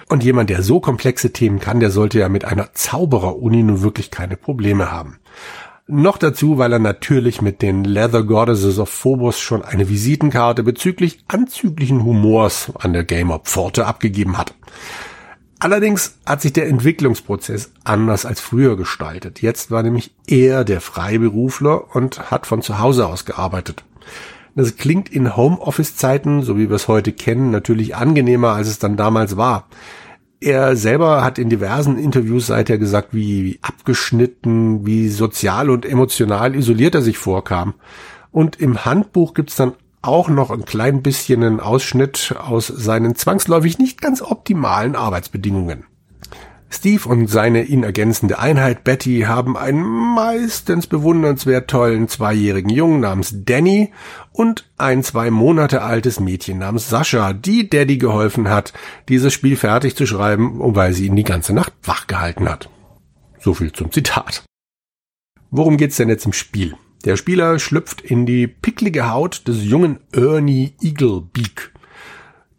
Und 0.09 0.23
jemand, 0.23 0.51
der 0.51 0.61
so 0.61 0.79
komplexe 0.79 1.33
Themen 1.33 1.59
kann, 1.59 1.79
der 1.79 1.89
sollte 1.89 2.19
ja 2.19 2.29
mit 2.29 2.45
einer 2.45 2.71
Zauberer-Uni 2.71 3.63
nun 3.63 3.81
wirklich 3.81 4.11
keine 4.11 4.37
Probleme 4.37 4.91
haben. 4.91 5.17
Noch 5.91 6.19
dazu, 6.19 6.59
weil 6.59 6.71
er 6.71 6.77
natürlich 6.77 7.41
mit 7.41 7.63
den 7.63 7.83
Leather 7.83 8.21
Goddesses 8.21 8.77
of 8.77 8.89
Phobos 8.89 9.39
schon 9.39 9.63
eine 9.63 9.89
Visitenkarte 9.89 10.61
bezüglich 10.61 11.17
anzüglichen 11.27 12.03
Humors 12.03 12.71
an 12.77 12.93
der 12.93 13.03
Gamer 13.03 13.39
Pforte 13.39 13.87
abgegeben 13.87 14.37
hat. 14.37 14.53
Allerdings 15.57 16.19
hat 16.27 16.41
sich 16.41 16.53
der 16.53 16.67
Entwicklungsprozess 16.67 17.71
anders 17.83 18.27
als 18.27 18.39
früher 18.39 18.77
gestaltet. 18.77 19.41
Jetzt 19.41 19.71
war 19.71 19.81
nämlich 19.81 20.13
er 20.27 20.63
der 20.63 20.79
Freiberufler 20.79 21.95
und 21.95 22.29
hat 22.29 22.45
von 22.45 22.61
zu 22.61 22.77
Hause 22.77 23.07
aus 23.07 23.25
gearbeitet. 23.25 23.83
Das 24.53 24.77
klingt 24.77 25.09
in 25.09 25.35
Homeoffice-Zeiten, 25.35 26.43
so 26.43 26.55
wie 26.55 26.69
wir 26.69 26.75
es 26.75 26.87
heute 26.87 27.13
kennen, 27.13 27.49
natürlich 27.49 27.95
angenehmer, 27.95 28.49
als 28.49 28.67
es 28.67 28.77
dann 28.77 28.95
damals 28.95 29.37
war. 29.37 29.67
Er 30.41 30.77
selber 30.77 31.23
hat 31.23 31.37
in 31.37 31.49
diversen 31.49 31.97
Interviews 31.97 32.47
seither 32.47 32.77
gesagt, 32.77 33.09
wie 33.11 33.59
abgeschnitten, 33.61 34.85
wie 34.85 35.09
sozial 35.09 35.69
und 35.69 35.85
emotional 35.85 36.55
isoliert 36.55 36.95
er 36.95 37.01
sich 37.01 37.17
vorkam. 37.17 37.73
Und 38.31 38.55
im 38.57 38.85
Handbuch 38.85 39.33
gibt's 39.33 39.57
dann 39.57 39.73
auch 40.01 40.29
noch 40.29 40.49
ein 40.49 40.63
klein 40.63 41.01
bisschen 41.03 41.43
einen 41.43 41.59
Ausschnitt 41.59 42.35
aus 42.39 42.67
seinen 42.67 43.15
zwangsläufig 43.15 43.79
nicht 43.79 44.01
ganz 44.01 44.21
optimalen 44.21 44.95
Arbeitsbedingungen. 44.95 45.85
Steve 46.71 47.09
und 47.09 47.27
seine 47.27 47.63
ihn 47.63 47.83
ergänzende 47.83 48.37
Einheit 48.37 48.83
Betty 48.83 49.21
haben 49.21 49.57
einen 49.57 49.83
meistens 49.83 50.85
bewundernswert 50.87 51.69
tollen 51.69 52.07
zweijährigen 52.07 52.69
Jungen 52.69 52.99
namens 52.99 53.33
Danny 53.43 53.91
und 54.31 54.69
ein 54.77 55.03
zwei 55.03 55.31
Monate 55.31 55.81
altes 55.81 56.19
Mädchen 56.19 56.59
namens 56.59 56.89
Sascha, 56.89 57.33
die 57.33 57.69
Daddy 57.69 57.97
geholfen 57.97 58.49
hat, 58.49 58.73
dieses 59.09 59.33
Spiel 59.33 59.55
fertig 59.55 59.95
zu 59.95 60.05
schreiben, 60.05 60.59
weil 60.75 60.93
sie 60.93 61.07
ihn 61.07 61.15
die 61.15 61.23
ganze 61.23 61.53
Nacht 61.53 61.73
wach 61.83 62.07
gehalten 62.07 62.47
hat. 62.47 62.69
So 63.39 63.53
viel 63.53 63.71
zum 63.71 63.91
Zitat. 63.91 64.43
Worum 65.49 65.77
geht's 65.77 65.97
denn 65.97 66.09
jetzt 66.09 66.25
im 66.25 66.33
Spiel? 66.33 66.75
Der 67.05 67.15
Spieler 67.15 67.57
schlüpft 67.59 68.01
in 68.01 68.25
die 68.25 68.47
picklige 68.47 69.09
Haut 69.09 69.47
des 69.47 69.63
jungen 69.63 69.99
Ernie 70.11 70.73
Eaglebeak. 70.81 71.71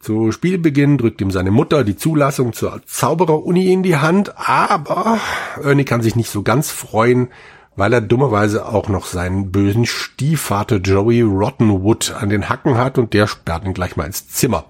Zu 0.00 0.32
Spielbeginn 0.32 0.96
drückt 0.96 1.20
ihm 1.20 1.30
seine 1.30 1.50
Mutter 1.50 1.84
die 1.84 1.94
Zulassung 1.94 2.54
zur 2.54 2.80
Zaubereruni 2.86 3.70
in 3.70 3.82
die 3.82 3.98
Hand, 3.98 4.32
aber 4.38 5.18
Ernie 5.62 5.84
kann 5.84 6.00
sich 6.00 6.16
nicht 6.16 6.30
so 6.30 6.42
ganz 6.42 6.70
freuen, 6.70 7.28
weil 7.76 7.92
er 7.92 8.00
dummerweise 8.00 8.66
auch 8.66 8.88
noch 8.88 9.04
seinen 9.04 9.52
bösen 9.52 9.84
Stiefvater 9.84 10.76
Joey 10.76 11.20
Rottenwood 11.20 12.14
an 12.18 12.30
den 12.30 12.48
Hacken 12.48 12.78
hat 12.78 12.96
und 12.96 13.12
der 13.12 13.26
sperrt 13.26 13.66
ihn 13.66 13.74
gleich 13.74 13.96
mal 13.96 14.06
ins 14.06 14.26
Zimmer. 14.26 14.64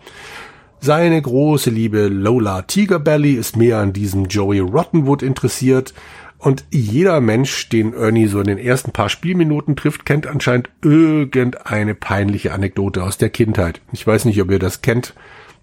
Seine 0.80 1.22
große 1.22 1.70
Liebe 1.70 2.08
Lola 2.08 2.62
Tigerbelly 2.62 3.34
ist 3.34 3.56
mehr 3.56 3.78
an 3.78 3.92
diesem 3.92 4.25
Joey 4.25 4.58
Rottenwood 4.58 5.22
interessiert 5.22 5.94
und 6.40 6.64
jeder 6.70 7.20
Mensch, 7.20 7.68
den 7.68 7.92
Ernie 7.92 8.26
so 8.26 8.40
in 8.40 8.47
den 8.47 8.56
ersten 8.56 8.92
paar 8.92 9.11
Spielminuten 9.11 9.76
trifft, 9.76 10.06
kennt 10.06 10.26
anscheinend 10.26 10.70
irgendeine 10.82 11.94
peinliche 11.94 12.52
Anekdote 12.52 13.04
aus 13.04 13.18
der 13.18 13.28
Kindheit. 13.28 13.82
Ich 13.92 14.06
weiß 14.06 14.25
nicht, 14.25 14.40
ob 14.40 14.50
ihr 14.50 14.59
das 14.59 14.80
kennt. 14.80 15.14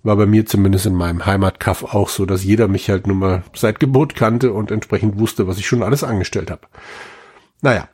War 0.03 0.15
bei 0.15 0.27
mir 0.27 0.45
zumindest 0.45 0.85
in 0.85 0.93
meinem 0.93 1.25
Heimatkaff 1.25 1.83
auch 1.83 2.09
so, 2.09 2.27
dass 2.27 2.43
jeder 2.43 2.67
mich 2.67 2.91
halt 2.91 3.07
nun 3.07 3.17
mal 3.17 3.43
seit 3.55 3.79
Geburt 3.79 4.13
kannte 4.13 4.53
und 4.53 4.69
entsprechend 4.69 5.17
wusste, 5.17 5.47
was 5.47 5.57
ich 5.57 5.65
schon 5.65 5.81
alles 5.81 6.03
angestellt 6.03 6.51
habe. 6.51 6.67
Naja, 7.63 7.89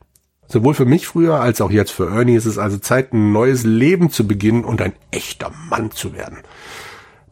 sowohl 0.47 0.73
für 0.73 0.85
mich 0.85 1.07
früher 1.07 1.39
als 1.39 1.61
auch 1.61 1.71
jetzt 1.71 1.91
für 1.91 2.09
Ernie 2.09 2.35
ist 2.35 2.45
es 2.45 2.57
also 2.57 2.77
Zeit, 2.79 3.13
ein 3.13 3.31
neues 3.31 3.63
Leben 3.63 4.09
zu 4.09 4.27
beginnen 4.27 4.65
und 4.65 4.81
ein 4.81 4.93
echter 5.09 5.53
Mann 5.69 5.91
zu 5.91 6.13
werden. 6.13 6.39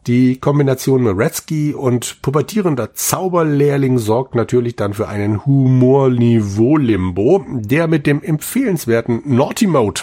Die 0.08 0.40
Kombination 0.40 1.04
Meretzky 1.04 1.74
und 1.74 2.22
pubertierender 2.22 2.92
Zauberlehrling 2.92 3.98
sorgt 3.98 4.34
natürlich 4.34 4.74
dann 4.74 4.94
für 4.94 5.06
einen 5.06 5.46
Humorniveau-Limbo, 5.46 7.46
der 7.48 7.86
mit 7.86 8.08
dem 8.08 8.20
empfehlenswerten 8.20 9.22
Naughty 9.24 9.68
Mode 9.68 10.00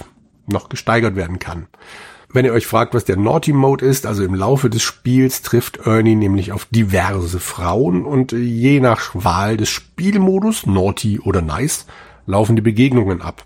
noch 0.48 0.70
gesteigert 0.70 1.18
werden 1.18 1.39
kann. 1.39 1.68
Wenn 2.32 2.46
ihr 2.46 2.53
euch 2.53 2.65
fragt, 2.65 2.94
was 2.94 3.03
der 3.03 3.18
Naughty 3.18 3.51
Mode 3.51 3.86
ist, 3.86 4.06
also 4.06 4.24
im 4.24 4.36
Laufe 4.36 4.70
des 4.70 4.84
Spiels 4.84 5.41
trifft 5.41 5.86
Ernie 5.86 6.15
nämlich 6.15 6.53
auf 6.53 6.63
diverse 6.63 7.41
Frauen 7.41 8.06
und 8.06 8.32
je 8.32 8.79
nach 8.79 9.12
Wahl 9.15 9.58
des 9.58 9.68
Spielmodus, 9.68 10.65
Naughty 10.65 11.20
oder 11.20 11.41
Nice, 11.41 11.88
laufen 12.25 12.56
die 12.56 12.62
Begegnungen 12.62 13.22
ab. 13.22 13.44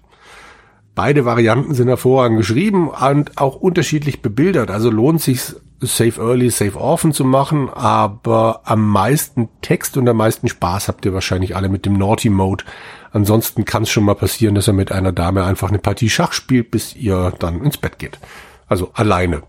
Beide 0.93 1.25
Varianten 1.25 1.73
sind 1.73 1.87
hervorragend 1.87 2.37
geschrieben 2.37 2.89
und 2.89 3.39
auch 3.39 3.55
unterschiedlich 3.55 4.21
bebildert, 4.21 4.69
also 4.69 4.91
lohnt 4.91 5.21
sich 5.21 5.41
Save 5.87 6.19
Early, 6.19 6.49
Save 6.49 6.79
Often 6.79 7.13
zu 7.13 7.25
machen, 7.25 7.69
aber 7.69 8.61
am 8.65 8.87
meisten 8.87 9.49
Text 9.61 9.97
und 9.97 10.07
am 10.07 10.17
meisten 10.17 10.47
Spaß 10.47 10.87
habt 10.87 11.05
ihr 11.05 11.13
wahrscheinlich 11.13 11.55
alle 11.55 11.69
mit 11.69 11.85
dem 11.85 11.93
Naughty 11.93 12.29
Mode. 12.29 12.63
Ansonsten 13.11 13.65
kann 13.65 13.83
es 13.83 13.89
schon 13.89 14.05
mal 14.05 14.15
passieren, 14.15 14.55
dass 14.55 14.67
er 14.67 14.73
mit 14.73 14.91
einer 14.91 15.11
Dame 15.11 15.43
einfach 15.43 15.69
eine 15.69 15.79
Partie 15.79 16.09
Schach 16.09 16.33
spielt, 16.33 16.71
bis 16.71 16.95
ihr 16.95 17.33
dann 17.39 17.63
ins 17.63 17.77
Bett 17.77 17.99
geht. 17.99 18.19
Also 18.67 18.91
alleine. 18.93 19.43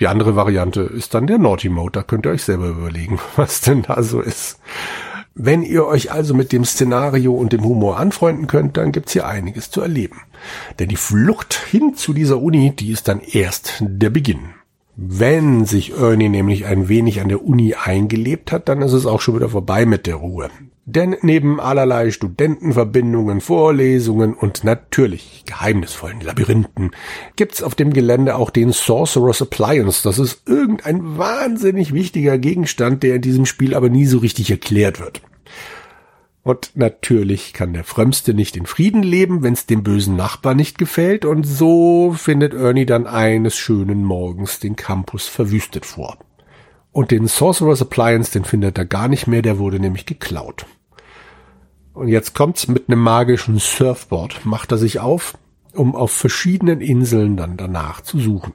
Die 0.00 0.06
andere 0.06 0.34
Variante 0.34 0.80
ist 0.80 1.12
dann 1.12 1.26
der 1.26 1.38
Naughty 1.38 1.68
Mode. 1.68 1.92
Da 1.92 2.02
könnt 2.02 2.24
ihr 2.26 2.32
euch 2.32 2.42
selber 2.42 2.68
überlegen, 2.68 3.18
was 3.36 3.60
denn 3.60 3.82
da 3.82 4.02
so 4.02 4.20
ist. 4.20 4.58
Wenn 5.34 5.62
ihr 5.62 5.86
euch 5.86 6.10
also 6.10 6.34
mit 6.34 6.52
dem 6.52 6.64
Szenario 6.64 7.32
und 7.32 7.52
dem 7.52 7.64
Humor 7.64 7.98
anfreunden 7.98 8.46
könnt, 8.46 8.76
dann 8.76 8.92
gibt's 8.92 9.12
hier 9.12 9.26
einiges 9.26 9.70
zu 9.70 9.80
erleben. 9.80 10.20
Denn 10.78 10.88
die 10.88 10.96
Flucht 10.96 11.54
hin 11.54 11.94
zu 11.94 12.12
dieser 12.12 12.40
Uni, 12.40 12.74
die 12.74 12.90
ist 12.90 13.08
dann 13.08 13.20
erst 13.20 13.76
der 13.80 14.10
Beginn. 14.10 14.54
Wenn 15.02 15.64
sich 15.64 15.96
Ernie 15.96 16.28
nämlich 16.28 16.66
ein 16.66 16.90
wenig 16.90 17.22
an 17.22 17.30
der 17.30 17.42
Uni 17.42 17.74
eingelebt 17.74 18.52
hat, 18.52 18.68
dann 18.68 18.82
ist 18.82 18.92
es 18.92 19.06
auch 19.06 19.22
schon 19.22 19.34
wieder 19.34 19.48
vorbei 19.48 19.86
mit 19.86 20.06
der 20.06 20.16
Ruhe. 20.16 20.50
Denn 20.84 21.16
neben 21.22 21.58
allerlei 21.58 22.10
Studentenverbindungen, 22.10 23.40
Vorlesungen 23.40 24.34
und 24.34 24.62
natürlich 24.62 25.44
geheimnisvollen 25.46 26.20
Labyrinthen 26.20 26.90
gibt's 27.34 27.62
auf 27.62 27.74
dem 27.74 27.94
Gelände 27.94 28.36
auch 28.36 28.50
den 28.50 28.72
Sorcerer's 28.72 29.40
Appliance. 29.40 30.02
Das 30.02 30.18
ist 30.18 30.42
irgendein 30.46 31.16
wahnsinnig 31.16 31.94
wichtiger 31.94 32.36
Gegenstand, 32.36 33.02
der 33.02 33.14
in 33.14 33.22
diesem 33.22 33.46
Spiel 33.46 33.74
aber 33.74 33.88
nie 33.88 34.04
so 34.04 34.18
richtig 34.18 34.50
erklärt 34.50 35.00
wird. 35.00 35.22
Und 36.42 36.72
natürlich 36.74 37.52
kann 37.52 37.74
der 37.74 37.84
Frömmste 37.84 38.32
nicht 38.32 38.56
in 38.56 38.64
Frieden 38.64 39.02
leben, 39.02 39.42
wenn 39.42 39.52
es 39.52 39.66
dem 39.66 39.82
bösen 39.82 40.16
Nachbar 40.16 40.54
nicht 40.54 40.78
gefällt, 40.78 41.24
und 41.24 41.44
so 41.44 42.14
findet 42.16 42.54
Ernie 42.54 42.86
dann 42.86 43.06
eines 43.06 43.56
schönen 43.56 44.04
Morgens 44.04 44.58
den 44.58 44.74
Campus 44.74 45.26
verwüstet 45.26 45.84
vor. 45.84 46.16
Und 46.92 47.10
den 47.10 47.26
Sorcerer's 47.26 47.82
Appliance, 47.82 48.32
den 48.32 48.44
findet 48.44 48.78
er 48.78 48.86
gar 48.86 49.08
nicht 49.08 49.26
mehr, 49.26 49.42
der 49.42 49.58
wurde 49.58 49.78
nämlich 49.78 50.06
geklaut. 50.06 50.66
Und 51.92 52.08
jetzt 52.08 52.34
kommt's 52.34 52.68
mit 52.68 52.88
einem 52.88 53.00
magischen 53.00 53.58
Surfboard, 53.58 54.46
macht 54.46 54.72
er 54.72 54.78
sich 54.78 54.98
auf, 54.98 55.36
um 55.74 55.94
auf 55.94 56.10
verschiedenen 56.10 56.80
Inseln 56.80 57.36
dann 57.36 57.58
danach 57.58 58.00
zu 58.00 58.18
suchen. 58.18 58.54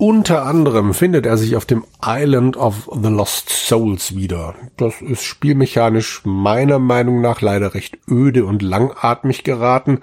Unter 0.00 0.46
anderem 0.46 0.94
findet 0.94 1.26
er 1.26 1.36
sich 1.36 1.56
auf 1.56 1.66
dem 1.66 1.84
Island 2.02 2.56
of 2.56 2.88
the 2.90 3.10
Lost 3.10 3.50
Souls 3.50 4.16
wieder. 4.16 4.54
Das 4.78 5.02
ist 5.02 5.22
spielmechanisch 5.24 6.22
meiner 6.24 6.78
Meinung 6.78 7.20
nach 7.20 7.42
leider 7.42 7.74
recht 7.74 7.98
öde 8.10 8.46
und 8.46 8.62
langatmig 8.62 9.44
geraten. 9.44 9.98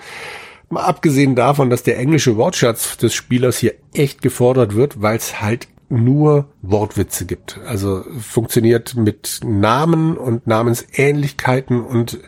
Mal 0.70 0.84
abgesehen 0.84 1.34
davon, 1.34 1.72
dass 1.72 1.82
der 1.82 1.98
englische 1.98 2.38
Wortschatz 2.38 2.98
des 2.98 3.16
Spielers 3.16 3.58
hier 3.58 3.74
echt 3.92 4.22
gefordert 4.22 4.76
wird, 4.76 5.02
weil 5.02 5.18
es 5.18 5.42
halt 5.42 5.68
nur 5.90 6.46
Wortwitze 6.62 7.26
gibt. 7.26 7.60
Also 7.66 8.04
funktioniert 8.20 8.94
mit 8.96 9.40
Namen 9.44 10.16
und 10.16 10.46
Namensähnlichkeiten 10.46 11.82
und 11.82 12.20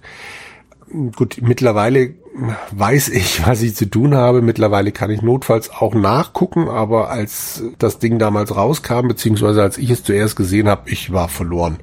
gut, 1.15 1.37
mittlerweile 1.39 2.15
weiß 2.71 3.09
ich, 3.09 3.41
was 3.45 3.61
ich 3.61 3.75
zu 3.75 3.89
tun 3.89 4.15
habe. 4.15 4.41
Mittlerweile 4.41 4.91
kann 4.91 5.11
ich 5.11 5.21
notfalls 5.21 5.69
auch 5.69 5.93
nachgucken, 5.93 6.67
aber 6.67 7.09
als 7.09 7.63
das 7.77 7.99
Ding 7.99 8.19
damals 8.19 8.55
rauskam, 8.55 9.07
beziehungsweise 9.07 9.61
als 9.61 9.77
ich 9.77 9.89
es 9.89 10.03
zuerst 10.03 10.35
gesehen 10.35 10.67
habe, 10.67 10.89
ich 10.89 11.11
war 11.11 11.29
verloren. 11.29 11.77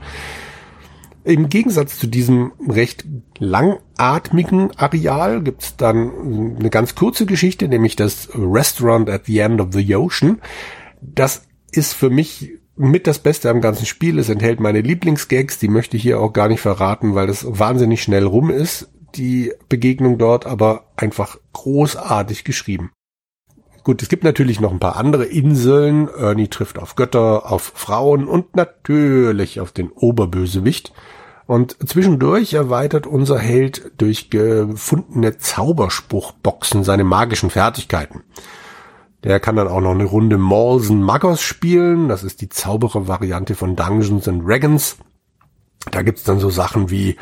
Im 1.24 1.48
Gegensatz 1.48 1.98
zu 1.98 2.06
diesem 2.06 2.52
recht 2.68 3.04
langatmigen 3.38 4.70
Areal 4.76 5.42
gibt's 5.42 5.76
dann 5.76 6.56
eine 6.60 6.70
ganz 6.70 6.94
kurze 6.94 7.26
Geschichte, 7.26 7.66
nämlich 7.66 7.96
das 7.96 8.28
Restaurant 8.32 9.10
at 9.10 9.26
the 9.26 9.40
End 9.40 9.60
of 9.60 9.68
the 9.72 9.96
Ocean. 9.96 10.40
Das 11.02 11.42
ist 11.72 11.94
für 11.94 12.10
mich 12.10 12.52
mit 12.76 13.08
das 13.08 13.18
Beste 13.18 13.50
am 13.50 13.60
ganzen 13.60 13.86
Spiel. 13.86 14.20
Es 14.20 14.28
enthält 14.28 14.60
meine 14.60 14.82
Lieblingsgags, 14.82 15.58
die 15.58 15.68
möchte 15.68 15.96
ich 15.96 16.02
hier 16.04 16.20
auch 16.20 16.32
gar 16.32 16.46
nicht 16.46 16.60
verraten, 16.60 17.16
weil 17.16 17.26
das 17.26 17.44
wahnsinnig 17.48 18.02
schnell 18.02 18.24
rum 18.24 18.50
ist 18.50 18.88
die 19.14 19.52
Begegnung 19.68 20.18
dort, 20.18 20.46
aber 20.46 20.84
einfach 20.96 21.38
großartig 21.52 22.44
geschrieben. 22.44 22.92
Gut, 23.84 24.02
es 24.02 24.08
gibt 24.08 24.24
natürlich 24.24 24.60
noch 24.60 24.72
ein 24.72 24.80
paar 24.80 24.96
andere 24.96 25.24
Inseln. 25.26 26.08
Ernie 26.08 26.48
trifft 26.48 26.78
auf 26.78 26.96
Götter, 26.96 27.50
auf 27.50 27.72
Frauen 27.74 28.26
und 28.26 28.56
natürlich 28.56 29.60
auf 29.60 29.70
den 29.70 29.90
Oberbösewicht. 29.90 30.92
Und 31.46 31.76
zwischendurch 31.88 32.54
erweitert 32.54 33.06
unser 33.06 33.38
Held 33.38 33.92
durch 33.98 34.30
gefundene 34.30 35.38
Zauberspruchboxen 35.38 36.82
seine 36.82 37.04
magischen 37.04 37.50
Fertigkeiten. 37.50 38.24
Der 39.22 39.38
kann 39.38 39.54
dann 39.54 39.68
auch 39.68 39.80
noch 39.80 39.92
eine 39.92 40.04
Runde 40.04 40.38
Malsen 40.38 41.00
Magos 41.00 41.40
spielen. 41.40 42.08
Das 42.08 42.24
ist 42.24 42.40
die 42.40 42.48
Zauberer-Variante 42.48 43.54
von 43.54 43.76
Dungeons 43.76 44.26
and 44.26 44.44
Dragons. 44.44 44.96
Da 45.92 46.02
gibt's 46.02 46.24
dann 46.24 46.40
so 46.40 46.50
Sachen 46.50 46.90
wie 46.90 47.16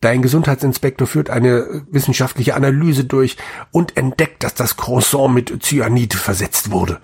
Dein 0.00 0.22
Gesundheitsinspektor 0.22 1.08
führt 1.08 1.28
eine 1.28 1.82
wissenschaftliche 1.90 2.54
Analyse 2.54 3.04
durch 3.04 3.36
und 3.72 3.96
entdeckt, 3.96 4.44
dass 4.44 4.54
das 4.54 4.76
Croissant 4.76 5.34
mit 5.34 5.62
Cyanid 5.62 6.14
versetzt 6.14 6.70
wurde. 6.70 7.00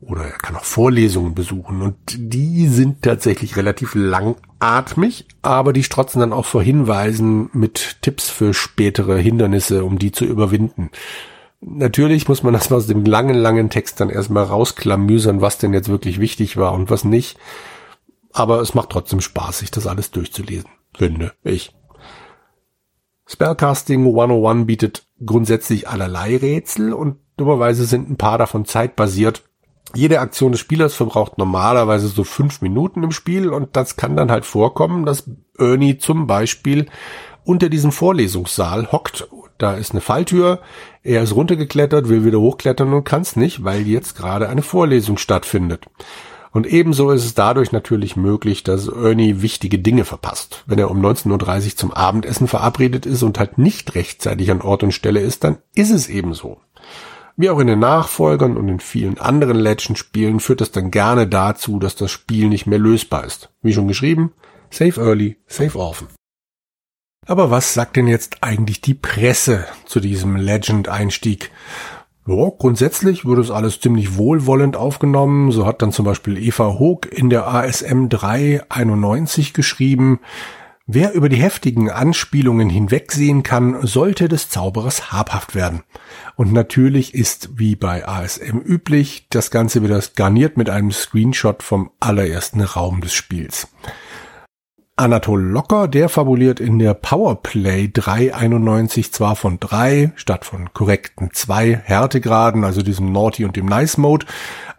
Oder 0.00 0.24
er 0.24 0.38
kann 0.38 0.56
auch 0.56 0.64
Vorlesungen 0.64 1.34
besuchen 1.34 1.82
und 1.82 1.96
die 2.08 2.68
sind 2.68 3.02
tatsächlich 3.02 3.56
relativ 3.56 3.94
langatmig, 3.94 5.26
aber 5.42 5.72
die 5.72 5.84
strotzen 5.84 6.20
dann 6.20 6.32
auch 6.32 6.44
vor 6.44 6.62
Hinweisen 6.62 7.50
mit 7.52 7.98
Tipps 8.02 8.30
für 8.30 8.52
spätere 8.52 9.16
Hindernisse, 9.18 9.84
um 9.84 9.98
die 9.98 10.12
zu 10.12 10.24
überwinden. 10.24 10.90
Natürlich 11.60 12.28
muss 12.28 12.42
man 12.42 12.52
das 12.52 12.70
aus 12.70 12.86
dem 12.86 13.04
langen, 13.04 13.34
langen 13.34 13.70
Text 13.70 14.00
dann 14.00 14.10
erstmal 14.10 14.44
rausklamüsern, 14.44 15.40
was 15.40 15.58
denn 15.58 15.72
jetzt 15.72 15.88
wirklich 15.88 16.20
wichtig 16.20 16.56
war 16.56 16.72
und 16.74 16.90
was 16.90 17.04
nicht. 17.04 17.38
Aber 18.32 18.60
es 18.60 18.74
macht 18.74 18.90
trotzdem 18.90 19.20
Spaß, 19.20 19.60
sich 19.60 19.70
das 19.70 19.86
alles 19.86 20.10
durchzulesen 20.10 20.75
finde 20.96 21.32
ich. 21.42 21.74
Spellcasting 23.26 24.06
101 24.06 24.66
bietet 24.66 25.06
grundsätzlich 25.24 25.88
allerlei 25.88 26.36
Rätsel 26.36 26.92
und 26.92 27.16
dummerweise 27.36 27.84
sind 27.84 28.08
ein 28.08 28.16
paar 28.16 28.38
davon 28.38 28.64
zeitbasiert. 28.64 29.42
Jede 29.94 30.20
Aktion 30.20 30.52
des 30.52 30.60
Spielers 30.60 30.94
verbraucht 30.94 31.38
normalerweise 31.38 32.08
so 32.08 32.24
fünf 32.24 32.60
Minuten 32.60 33.02
im 33.02 33.12
Spiel 33.12 33.50
und 33.50 33.76
das 33.76 33.96
kann 33.96 34.16
dann 34.16 34.30
halt 34.30 34.44
vorkommen, 34.44 35.06
dass 35.06 35.30
Ernie 35.58 35.98
zum 35.98 36.26
Beispiel 36.26 36.86
unter 37.44 37.68
diesem 37.68 37.92
Vorlesungssaal 37.92 38.92
hockt. 38.92 39.28
Da 39.58 39.74
ist 39.74 39.92
eine 39.92 40.00
Falltür, 40.00 40.60
er 41.02 41.22
ist 41.22 41.34
runtergeklettert, 41.34 42.08
will 42.08 42.24
wieder 42.24 42.40
hochklettern 42.40 42.92
und 42.92 43.04
kann 43.04 43.22
es 43.22 43.36
nicht, 43.36 43.64
weil 43.64 43.86
jetzt 43.86 44.16
gerade 44.16 44.48
eine 44.48 44.62
Vorlesung 44.62 45.16
stattfindet. 45.16 45.86
Und 46.56 46.66
ebenso 46.66 47.10
ist 47.10 47.26
es 47.26 47.34
dadurch 47.34 47.72
natürlich 47.72 48.16
möglich, 48.16 48.64
dass 48.64 48.88
Ernie 48.88 49.42
wichtige 49.42 49.78
Dinge 49.78 50.06
verpasst. 50.06 50.64
Wenn 50.64 50.78
er 50.78 50.90
um 50.90 51.04
19.30 51.04 51.66
Uhr 51.66 51.76
zum 51.76 51.92
Abendessen 51.92 52.48
verabredet 52.48 53.04
ist 53.04 53.22
und 53.22 53.38
halt 53.38 53.58
nicht 53.58 53.94
rechtzeitig 53.94 54.50
an 54.50 54.62
Ort 54.62 54.82
und 54.82 54.92
Stelle 54.92 55.20
ist, 55.20 55.44
dann 55.44 55.58
ist 55.74 55.90
es 55.90 56.08
ebenso. 56.08 56.62
Wie 57.36 57.50
auch 57.50 57.58
in 57.58 57.66
den 57.66 57.80
Nachfolgern 57.80 58.56
und 58.56 58.70
in 58.70 58.80
vielen 58.80 59.18
anderen 59.18 59.58
Legend-Spielen 59.58 60.40
führt 60.40 60.62
das 60.62 60.70
dann 60.70 60.90
gerne 60.90 61.26
dazu, 61.26 61.78
dass 61.78 61.94
das 61.94 62.10
Spiel 62.10 62.48
nicht 62.48 62.66
mehr 62.66 62.78
lösbar 62.78 63.26
ist. 63.26 63.50
Wie 63.60 63.74
schon 63.74 63.86
geschrieben, 63.86 64.32
save 64.70 64.98
early, 64.98 65.36
save 65.46 65.78
often. 65.78 66.08
Aber 67.26 67.50
was 67.50 67.74
sagt 67.74 67.96
denn 67.96 68.06
jetzt 68.06 68.38
eigentlich 68.42 68.80
die 68.80 68.94
Presse 68.94 69.66
zu 69.84 70.00
diesem 70.00 70.36
Legend-Einstieg? 70.36 71.50
Ja, 72.26 72.50
grundsätzlich 72.58 73.24
wurde 73.24 73.40
es 73.40 73.52
alles 73.52 73.80
ziemlich 73.80 74.16
wohlwollend 74.16 74.76
aufgenommen. 74.76 75.52
So 75.52 75.64
hat 75.64 75.80
dann 75.80 75.92
zum 75.92 76.04
Beispiel 76.04 76.36
Eva 76.38 76.78
Hoog 76.78 77.06
in 77.10 77.30
der 77.30 77.46
ASM 77.46 78.08
391 78.08 79.52
geschrieben, 79.52 80.20
Wer 80.88 81.14
über 81.14 81.28
die 81.28 81.36
heftigen 81.36 81.90
Anspielungen 81.90 82.70
hinwegsehen 82.70 83.42
kann, 83.42 83.84
sollte 83.84 84.28
des 84.28 84.50
Zauberers 84.50 85.10
habhaft 85.10 85.56
werden. 85.56 85.82
Und 86.36 86.52
natürlich 86.52 87.12
ist, 87.12 87.58
wie 87.58 87.74
bei 87.74 88.06
ASM 88.06 88.58
üblich, 88.58 89.26
das 89.30 89.50
Ganze 89.50 89.82
wieder 89.82 90.00
garniert 90.14 90.56
mit 90.56 90.70
einem 90.70 90.92
Screenshot 90.92 91.64
vom 91.64 91.90
allerersten 91.98 92.60
Raum 92.60 93.00
des 93.00 93.14
Spiels. 93.14 93.66
Anatol 94.98 95.42
Locker, 95.42 95.88
der 95.88 96.08
fabuliert 96.08 96.58
in 96.58 96.78
der 96.78 96.94
Powerplay 96.94 97.90
391 97.92 99.12
zwar 99.12 99.36
von 99.36 99.60
drei 99.60 100.12
statt 100.16 100.46
von 100.46 100.72
korrekten 100.72 101.28
zwei 101.34 101.82
Härtegraden, 101.84 102.64
also 102.64 102.80
diesem 102.80 103.12
Naughty 103.12 103.44
und 103.44 103.56
dem 103.56 103.66
Nice 103.66 103.98
Mode, 103.98 104.24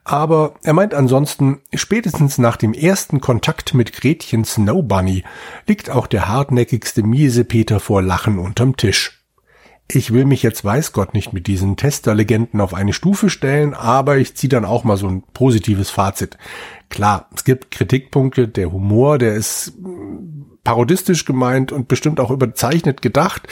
aber 0.04 0.56
er 0.64 0.74
meint 0.74 0.96
ansonsten, 0.96 1.60
spätestens 1.72 2.40
nach 2.40 2.58
dem 2.58 2.74
ersten 2.74 3.22
Kontakt 3.22 3.76
mit 3.76 3.94
Gretchen 3.94 4.44
Snow 4.44 4.82
Bunny 4.82 5.24
liegt 5.68 5.92
auch 5.92 6.08
der 6.08 6.28
hartnäckigste 6.28 7.04
Miesepeter 7.04 7.80
vor 7.80 8.02
Lachen 8.02 8.40
unterm 8.40 8.76
Tisch. 8.76 9.17
Ich 9.90 10.12
will 10.12 10.26
mich 10.26 10.44
jetzt 10.44 10.66
weiß 10.66 10.92
Gott 10.92 11.14
nicht 11.14 11.32
mit 11.32 11.48
diesen 11.48 11.78
Testerlegenden 11.78 12.60
auf 12.60 12.74
eine 12.74 12.92
Stufe 12.92 13.30
stellen, 13.30 13.74
aber 13.74 14.18
ich 14.18 14.36
ziehe 14.36 14.50
dann 14.50 14.66
auch 14.66 14.84
mal 14.84 14.98
so 14.98 15.08
ein 15.08 15.24
positives 15.34 15.90
Fazit. 15.90 16.38
Klar, 16.90 17.30
es 17.34 17.46
gibt 17.46 17.72
Kritikpunkte, 17.72 18.50
der 18.50 18.72
Humor, 18.74 19.18
der 19.18 19.36
ist 19.36 19.74
parodistisch 20.66 21.24
gemeint 21.24 21.72
und 21.72 21.88
bestimmt 21.88 22.20
auch 22.20 22.32
überzeichnet 22.32 23.02
gedacht, 23.02 23.48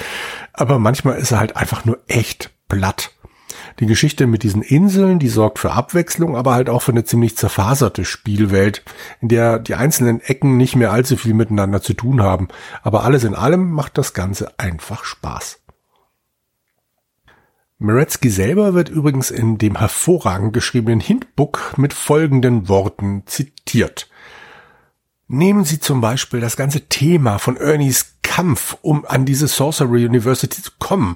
aber 0.51 0.77
manchmal 0.77 1.17
ist 1.17 1.31
er 1.31 1.39
halt 1.39 1.55
einfach 1.55 1.85
nur 1.85 1.99
echt 2.07 2.51
platt. 2.67 3.11
Die 3.79 3.85
Geschichte 3.85 4.27
mit 4.27 4.43
diesen 4.43 4.61
Inseln, 4.61 5.19
die 5.19 5.29
sorgt 5.29 5.59
für 5.59 5.71
Abwechslung, 5.71 6.35
aber 6.35 6.53
halt 6.53 6.69
auch 6.69 6.81
für 6.81 6.91
eine 6.91 7.05
ziemlich 7.05 7.37
zerfaserte 7.37 8.03
Spielwelt, 8.03 8.83
in 9.21 9.29
der 9.29 9.59
die 9.59 9.75
einzelnen 9.75 10.19
Ecken 10.19 10.57
nicht 10.57 10.75
mehr 10.75 10.91
allzu 10.91 11.15
viel 11.15 11.33
miteinander 11.33 11.81
zu 11.81 11.93
tun 11.93 12.21
haben. 12.21 12.49
Aber 12.83 13.03
alles 13.03 13.23
in 13.23 13.35
allem 13.35 13.71
macht 13.71 13.97
das 13.97 14.13
Ganze 14.13 14.59
einfach 14.59 15.05
Spaß. 15.05 15.61
Meretzky 17.85 18.29
selber 18.29 18.73
wird 18.73 18.89
übrigens 18.89 19.31
in 19.31 19.57
dem 19.57 19.77
hervorragend 19.77 20.53
geschriebenen 20.53 20.99
Hintbook 20.99 21.75
mit 21.77 21.93
folgenden 21.93 22.67
Worten 22.67 23.23
zitiert. 23.25 24.09
Nehmen 25.27 25.63
Sie 25.63 25.79
zum 25.79 26.01
Beispiel 26.01 26.39
das 26.39 26.57
ganze 26.57 26.81
Thema 26.81 27.37
von 27.37 27.57
Ernies 27.57 28.14
Kampf, 28.35 28.75
um 28.81 29.05
an 29.05 29.23
diese 29.23 29.47
Sorcery 29.47 30.05
University 30.05 30.61
zu 30.61 30.71
kommen. 30.77 31.15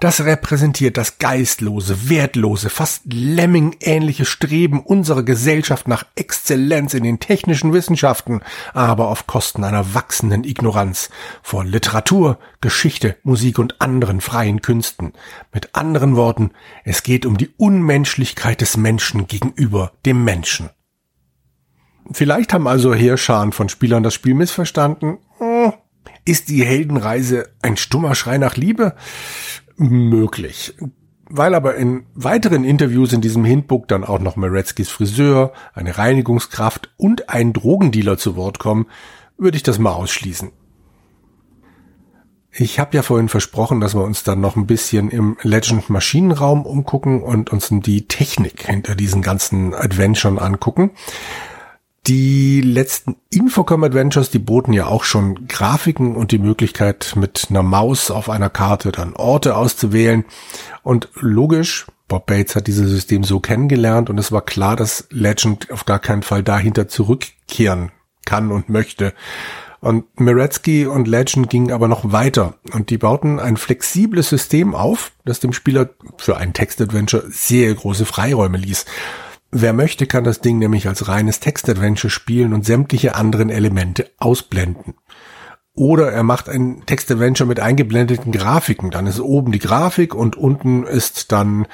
Das 0.00 0.24
repräsentiert 0.24 0.96
das 0.96 1.18
geistlose, 1.18 2.08
wertlose, 2.08 2.68
fast 2.68 3.02
Lemming-ähnliche 3.04 4.24
Streben 4.24 4.80
unserer 4.80 5.22
Gesellschaft 5.22 5.86
nach 5.86 6.04
Exzellenz 6.16 6.94
in 6.94 7.04
den 7.04 7.20
technischen 7.20 7.72
Wissenschaften, 7.72 8.40
aber 8.74 9.06
auf 9.06 9.28
Kosten 9.28 9.62
einer 9.62 9.94
wachsenden 9.94 10.42
Ignoranz 10.42 11.10
vor 11.44 11.64
Literatur, 11.64 12.40
Geschichte, 12.60 13.14
Musik 13.22 13.60
und 13.60 13.80
anderen 13.80 14.20
freien 14.20 14.60
Künsten. 14.60 15.12
Mit 15.52 15.76
anderen 15.76 16.16
Worten, 16.16 16.50
es 16.82 17.04
geht 17.04 17.24
um 17.24 17.38
die 17.38 17.50
Unmenschlichkeit 17.56 18.62
des 18.62 18.76
Menschen 18.76 19.28
gegenüber 19.28 19.92
dem 20.04 20.24
Menschen. 20.24 20.70
Vielleicht 22.10 22.52
haben 22.52 22.66
also 22.66 22.94
Heerscharen 22.94 23.52
von 23.52 23.68
Spielern 23.68 24.02
das 24.02 24.14
Spiel 24.14 24.34
missverstanden. 24.34 25.18
Ist 26.24 26.48
die 26.48 26.64
Heldenreise 26.64 27.48
ein 27.62 27.76
stummer 27.76 28.14
Schrei 28.14 28.38
nach 28.38 28.56
Liebe? 28.56 28.94
Möglich. 29.76 30.74
Weil 31.30 31.54
aber 31.54 31.74
in 31.76 32.06
weiteren 32.14 32.64
Interviews 32.64 33.12
in 33.12 33.20
diesem 33.20 33.44
Hintbook 33.44 33.86
dann 33.88 34.04
auch 34.04 34.18
noch 34.18 34.36
Meretzkis 34.36 34.88
Friseur, 34.88 35.52
eine 35.74 35.98
Reinigungskraft 35.98 36.90
und 36.96 37.28
ein 37.28 37.52
Drogendealer 37.52 38.16
zu 38.16 38.34
Wort 38.34 38.58
kommen, 38.58 38.86
würde 39.36 39.56
ich 39.56 39.62
das 39.62 39.78
mal 39.78 39.92
ausschließen. 39.92 40.50
Ich 42.50 42.80
habe 42.80 42.96
ja 42.96 43.02
vorhin 43.02 43.28
versprochen, 43.28 43.80
dass 43.80 43.94
wir 43.94 44.02
uns 44.02 44.24
dann 44.24 44.40
noch 44.40 44.56
ein 44.56 44.66
bisschen 44.66 45.10
im 45.10 45.36
Legend 45.42 45.90
Maschinenraum 45.90 46.66
umgucken 46.66 47.22
und 47.22 47.52
uns 47.52 47.68
die 47.70 48.08
Technik 48.08 48.66
hinter 48.66 48.94
diesen 48.96 49.22
ganzen 49.22 49.74
Adventuren 49.74 50.38
angucken. 50.38 50.90
Die 52.08 52.62
letzten 52.62 53.16
Infocom 53.28 53.84
Adventures, 53.84 54.30
die 54.30 54.38
boten 54.38 54.72
ja 54.72 54.86
auch 54.86 55.04
schon 55.04 55.46
Grafiken 55.46 56.16
und 56.16 56.32
die 56.32 56.38
Möglichkeit, 56.38 57.12
mit 57.16 57.48
einer 57.50 57.62
Maus 57.62 58.10
auf 58.10 58.30
einer 58.30 58.48
Karte 58.48 58.92
dann 58.92 59.14
Orte 59.14 59.54
auszuwählen. 59.54 60.24
Und 60.82 61.10
logisch, 61.16 61.86
Bob 62.08 62.24
Bates 62.24 62.56
hat 62.56 62.66
dieses 62.66 62.88
System 62.88 63.24
so 63.24 63.40
kennengelernt 63.40 64.08
und 64.08 64.16
es 64.16 64.32
war 64.32 64.40
klar, 64.40 64.74
dass 64.74 65.06
Legend 65.10 65.70
auf 65.70 65.84
gar 65.84 65.98
keinen 65.98 66.22
Fall 66.22 66.42
dahinter 66.42 66.88
zurückkehren 66.88 67.92
kann 68.24 68.52
und 68.52 68.70
möchte. 68.70 69.12
Und 69.80 70.18
Meretzky 70.18 70.86
und 70.86 71.08
Legend 71.08 71.50
gingen 71.50 71.72
aber 71.72 71.88
noch 71.88 72.10
weiter 72.10 72.54
und 72.72 72.88
die 72.88 72.96
bauten 72.96 73.38
ein 73.38 73.58
flexibles 73.58 74.30
System 74.30 74.74
auf, 74.74 75.12
das 75.26 75.40
dem 75.40 75.52
Spieler 75.52 75.90
für 76.16 76.38
ein 76.38 76.54
Textadventure 76.54 77.24
sehr 77.28 77.74
große 77.74 78.06
Freiräume 78.06 78.56
ließ. 78.56 78.86
Wer 79.50 79.72
möchte, 79.72 80.06
kann 80.06 80.24
das 80.24 80.40
Ding 80.40 80.58
nämlich 80.58 80.88
als 80.88 81.08
reines 81.08 81.40
Textadventure 81.40 82.10
spielen 82.10 82.52
und 82.52 82.66
sämtliche 82.66 83.14
anderen 83.14 83.48
Elemente 83.48 84.10
ausblenden. 84.18 84.94
Oder 85.74 86.12
er 86.12 86.22
macht 86.22 86.48
ein 86.48 86.82
Textadventure 86.86 87.46
mit 87.46 87.60
eingeblendeten 87.60 88.32
Grafiken. 88.32 88.90
Dann 88.90 89.06
ist 89.06 89.20
oben 89.20 89.52
die 89.52 89.60
Grafik 89.60 90.14
und 90.14 90.36
unten 90.36 90.84
ist 90.84 91.32
dann 91.32 91.66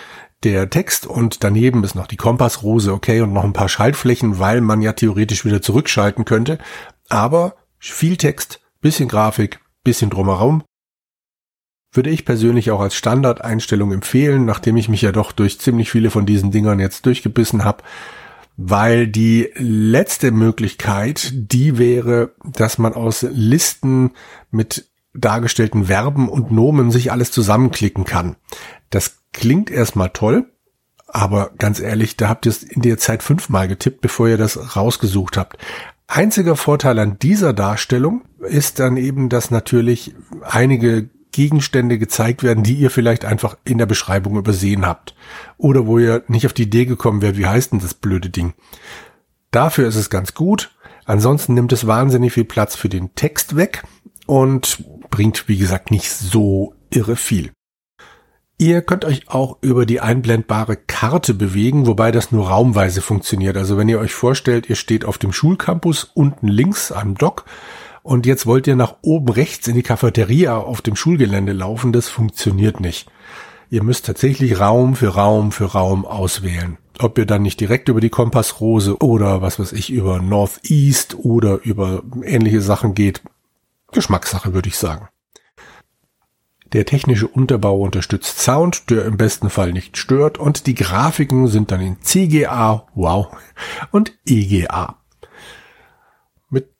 der 0.44 0.68
Text 0.68 1.06
und 1.06 1.42
daneben 1.42 1.82
ist 1.84 1.94
noch 1.94 2.06
die 2.06 2.18
Kompassrose, 2.18 2.92
okay, 2.92 3.22
und 3.22 3.32
noch 3.32 3.44
ein 3.44 3.54
paar 3.54 3.70
Schaltflächen, 3.70 4.38
weil 4.38 4.60
man 4.60 4.82
ja 4.82 4.92
theoretisch 4.92 5.44
wieder 5.44 5.62
zurückschalten 5.62 6.24
könnte. 6.24 6.58
Aber 7.08 7.56
viel 7.78 8.16
Text, 8.18 8.60
bisschen 8.80 9.08
Grafik, 9.08 9.60
bisschen 9.84 10.10
drumherum. 10.10 10.62
Würde 11.94 12.10
ich 12.10 12.24
persönlich 12.24 12.70
auch 12.70 12.80
als 12.80 12.94
Standardeinstellung 12.96 13.92
empfehlen, 13.92 14.44
nachdem 14.44 14.76
ich 14.76 14.88
mich 14.88 15.02
ja 15.02 15.12
doch 15.12 15.32
durch 15.32 15.60
ziemlich 15.60 15.90
viele 15.90 16.10
von 16.10 16.26
diesen 16.26 16.50
Dingern 16.50 16.80
jetzt 16.80 17.06
durchgebissen 17.06 17.64
habe, 17.64 17.84
weil 18.56 19.06
die 19.06 19.50
letzte 19.54 20.30
Möglichkeit, 20.30 21.30
die 21.32 21.78
wäre, 21.78 22.32
dass 22.44 22.78
man 22.78 22.94
aus 22.94 23.22
Listen 23.30 24.12
mit 24.50 24.88
dargestellten 25.14 25.84
Verben 25.84 26.28
und 26.28 26.50
Nomen 26.50 26.90
sich 26.90 27.12
alles 27.12 27.30
zusammenklicken 27.30 28.04
kann. 28.04 28.36
Das 28.90 29.18
klingt 29.32 29.70
erstmal 29.70 30.10
toll, 30.10 30.50
aber 31.06 31.52
ganz 31.58 31.78
ehrlich, 31.78 32.16
da 32.16 32.28
habt 32.28 32.46
ihr 32.46 32.50
es 32.50 32.64
in 32.64 32.82
der 32.82 32.98
Zeit 32.98 33.22
fünfmal 33.22 33.68
getippt, 33.68 34.00
bevor 34.00 34.28
ihr 34.28 34.38
das 34.38 34.76
rausgesucht 34.76 35.36
habt. 35.36 35.58
Einziger 36.06 36.56
Vorteil 36.56 36.98
an 36.98 37.18
dieser 37.18 37.52
Darstellung 37.52 38.22
ist 38.40 38.78
dann 38.78 38.96
eben, 38.96 39.28
dass 39.28 39.50
natürlich 39.50 40.14
einige 40.42 41.08
Gegenstände 41.34 41.98
gezeigt 41.98 42.42
werden, 42.42 42.62
die 42.62 42.74
ihr 42.74 42.90
vielleicht 42.90 43.24
einfach 43.24 43.56
in 43.64 43.78
der 43.78 43.86
Beschreibung 43.86 44.36
übersehen 44.36 44.86
habt. 44.86 45.14
Oder 45.58 45.86
wo 45.86 45.98
ihr 45.98 46.22
nicht 46.28 46.46
auf 46.46 46.52
die 46.52 46.62
Idee 46.62 46.86
gekommen 46.86 47.22
wärt, 47.22 47.36
wie 47.36 47.46
heißt 47.46 47.72
denn 47.72 47.80
das 47.80 47.94
blöde 47.94 48.30
Ding? 48.30 48.54
Dafür 49.50 49.88
ist 49.88 49.96
es 49.96 50.10
ganz 50.10 50.34
gut. 50.34 50.74
Ansonsten 51.04 51.54
nimmt 51.54 51.72
es 51.72 51.86
wahnsinnig 51.86 52.32
viel 52.32 52.44
Platz 52.44 52.76
für 52.76 52.88
den 52.88 53.14
Text 53.14 53.56
weg 53.56 53.82
und 54.26 54.84
bringt, 55.10 55.48
wie 55.48 55.58
gesagt, 55.58 55.90
nicht 55.90 56.10
so 56.10 56.74
irre 56.90 57.16
viel. 57.16 57.50
Ihr 58.56 58.82
könnt 58.82 59.04
euch 59.04 59.28
auch 59.28 59.58
über 59.62 59.84
die 59.84 60.00
einblendbare 60.00 60.76
Karte 60.76 61.34
bewegen, 61.34 61.88
wobei 61.88 62.12
das 62.12 62.30
nur 62.30 62.48
raumweise 62.48 63.02
funktioniert. 63.02 63.56
Also 63.56 63.76
wenn 63.76 63.88
ihr 63.88 63.98
euch 63.98 64.14
vorstellt, 64.14 64.70
ihr 64.70 64.76
steht 64.76 65.04
auf 65.04 65.18
dem 65.18 65.32
Schulcampus 65.32 66.04
unten 66.14 66.46
links 66.46 66.92
am 66.92 67.16
Dock 67.16 67.44
und 68.04 68.26
jetzt 68.26 68.44
wollt 68.44 68.66
ihr 68.66 68.76
nach 68.76 68.96
oben 69.00 69.32
rechts 69.32 69.66
in 69.66 69.74
die 69.74 69.82
Cafeteria 69.82 70.58
auf 70.58 70.82
dem 70.82 70.94
Schulgelände 70.94 71.52
laufen, 71.52 71.90
das 71.90 72.08
funktioniert 72.08 72.78
nicht. 72.78 73.10
Ihr 73.70 73.82
müsst 73.82 74.04
tatsächlich 74.04 74.60
Raum 74.60 74.94
für 74.94 75.08
Raum 75.08 75.52
für 75.52 75.64
Raum 75.64 76.04
auswählen. 76.04 76.76
Ob 76.98 77.16
ihr 77.16 77.24
dann 77.24 77.40
nicht 77.40 77.58
direkt 77.60 77.88
über 77.88 78.02
die 78.02 78.10
Kompassrose 78.10 78.98
oder 78.98 79.40
was 79.40 79.58
weiß 79.58 79.72
ich 79.72 79.90
über 79.90 80.20
Northeast 80.20 81.16
oder 81.16 81.60
über 81.64 82.02
ähnliche 82.22 82.60
Sachen 82.60 82.94
geht, 82.94 83.22
Geschmackssache 83.90 84.52
würde 84.52 84.68
ich 84.68 84.76
sagen. 84.76 85.08
Der 86.74 86.84
technische 86.84 87.26
Unterbau 87.26 87.80
unterstützt 87.80 88.38
Sound, 88.38 88.90
der 88.90 89.06
im 89.06 89.16
besten 89.16 89.48
Fall 89.48 89.72
nicht 89.72 89.96
stört 89.96 90.36
und 90.36 90.66
die 90.66 90.74
Grafiken 90.74 91.48
sind 91.48 91.70
dann 91.70 91.80
in 91.80 92.02
CGA, 92.02 92.86
wow, 92.94 93.28
und 93.92 94.12
EGA. 94.26 94.98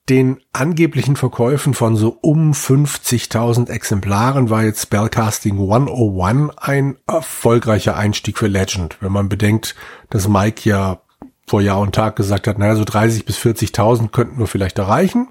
Den 0.07 0.39
angeblichen 0.53 1.15
Verkäufen 1.15 1.73
von 1.73 1.95
so 1.95 2.15
um 2.21 2.51
50.000 2.51 3.69
Exemplaren 3.69 4.51
war 4.51 4.63
jetzt 4.63 4.83
Spellcasting 4.83 5.53
101 5.53 6.55
ein 6.57 6.97
erfolgreicher 7.07 7.97
Einstieg 7.97 8.37
für 8.37 8.45
Legend, 8.45 8.97
wenn 9.01 9.11
man 9.11 9.29
bedenkt, 9.29 9.75
dass 10.11 10.27
Mike 10.27 10.69
ja 10.69 11.01
vor 11.47 11.61
Jahr 11.61 11.79
und 11.79 11.95
Tag 11.95 12.15
gesagt 12.15 12.47
hat, 12.47 12.59
naja, 12.59 12.75
so 12.75 12.83
30 12.83 13.25
bis 13.25 13.39
40.000 13.39 14.09
könnten 14.09 14.37
wir 14.37 14.45
vielleicht 14.45 14.77
erreichen. 14.77 15.29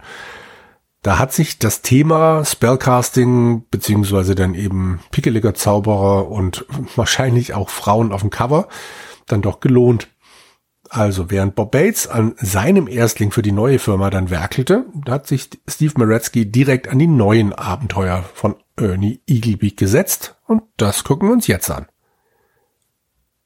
Da 1.02 1.18
hat 1.18 1.32
sich 1.32 1.60
das 1.60 1.82
Thema 1.82 2.44
Spellcasting 2.44 3.66
beziehungsweise 3.70 4.34
dann 4.34 4.54
eben 4.54 5.00
pickeliger 5.12 5.54
Zauberer 5.54 6.28
und 6.28 6.64
wahrscheinlich 6.96 7.54
auch 7.54 7.68
Frauen 7.68 8.10
auf 8.10 8.22
dem 8.22 8.30
Cover 8.30 8.66
dann 9.26 9.42
doch 9.42 9.60
gelohnt. 9.60 10.08
Also 10.94 11.28
während 11.28 11.56
Bob 11.56 11.72
Bates 11.72 12.06
an 12.06 12.36
seinem 12.36 12.86
Erstling 12.86 13.32
für 13.32 13.42
die 13.42 13.50
neue 13.50 13.80
Firma 13.80 14.10
dann 14.10 14.30
werkelte, 14.30 14.84
hat 15.08 15.26
sich 15.26 15.50
Steve 15.66 15.94
Meretzky 15.96 16.46
direkt 16.46 16.86
an 16.86 17.00
die 17.00 17.08
neuen 17.08 17.52
Abenteuer 17.52 18.24
von 18.32 18.54
Ernie 18.76 19.20
Eaglebeak 19.26 19.76
gesetzt 19.76 20.36
und 20.46 20.62
das 20.76 21.02
gucken 21.02 21.28
wir 21.28 21.32
uns 21.32 21.48
jetzt 21.48 21.68
an. 21.68 21.86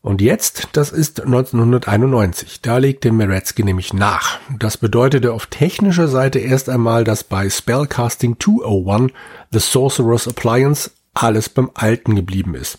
Und 0.02 0.20
jetzt, 0.20 0.68
das 0.74 0.92
ist 0.92 1.22
1991, 1.22 2.60
da 2.60 2.76
legte 2.76 3.12
Meretzky 3.12 3.64
nämlich 3.64 3.94
nach. 3.94 4.40
Das 4.58 4.76
bedeutete 4.76 5.32
auf 5.32 5.46
technischer 5.46 6.08
Seite 6.08 6.40
erst 6.40 6.68
einmal, 6.68 7.02
dass 7.02 7.24
bei 7.24 7.48
Spellcasting 7.48 8.36
201 8.38 9.10
The 9.52 9.58
Sorcerer's 9.58 10.28
Appliance 10.28 10.90
alles 11.14 11.48
beim 11.48 11.70
Alten 11.72 12.14
geblieben 12.14 12.54
ist. 12.54 12.78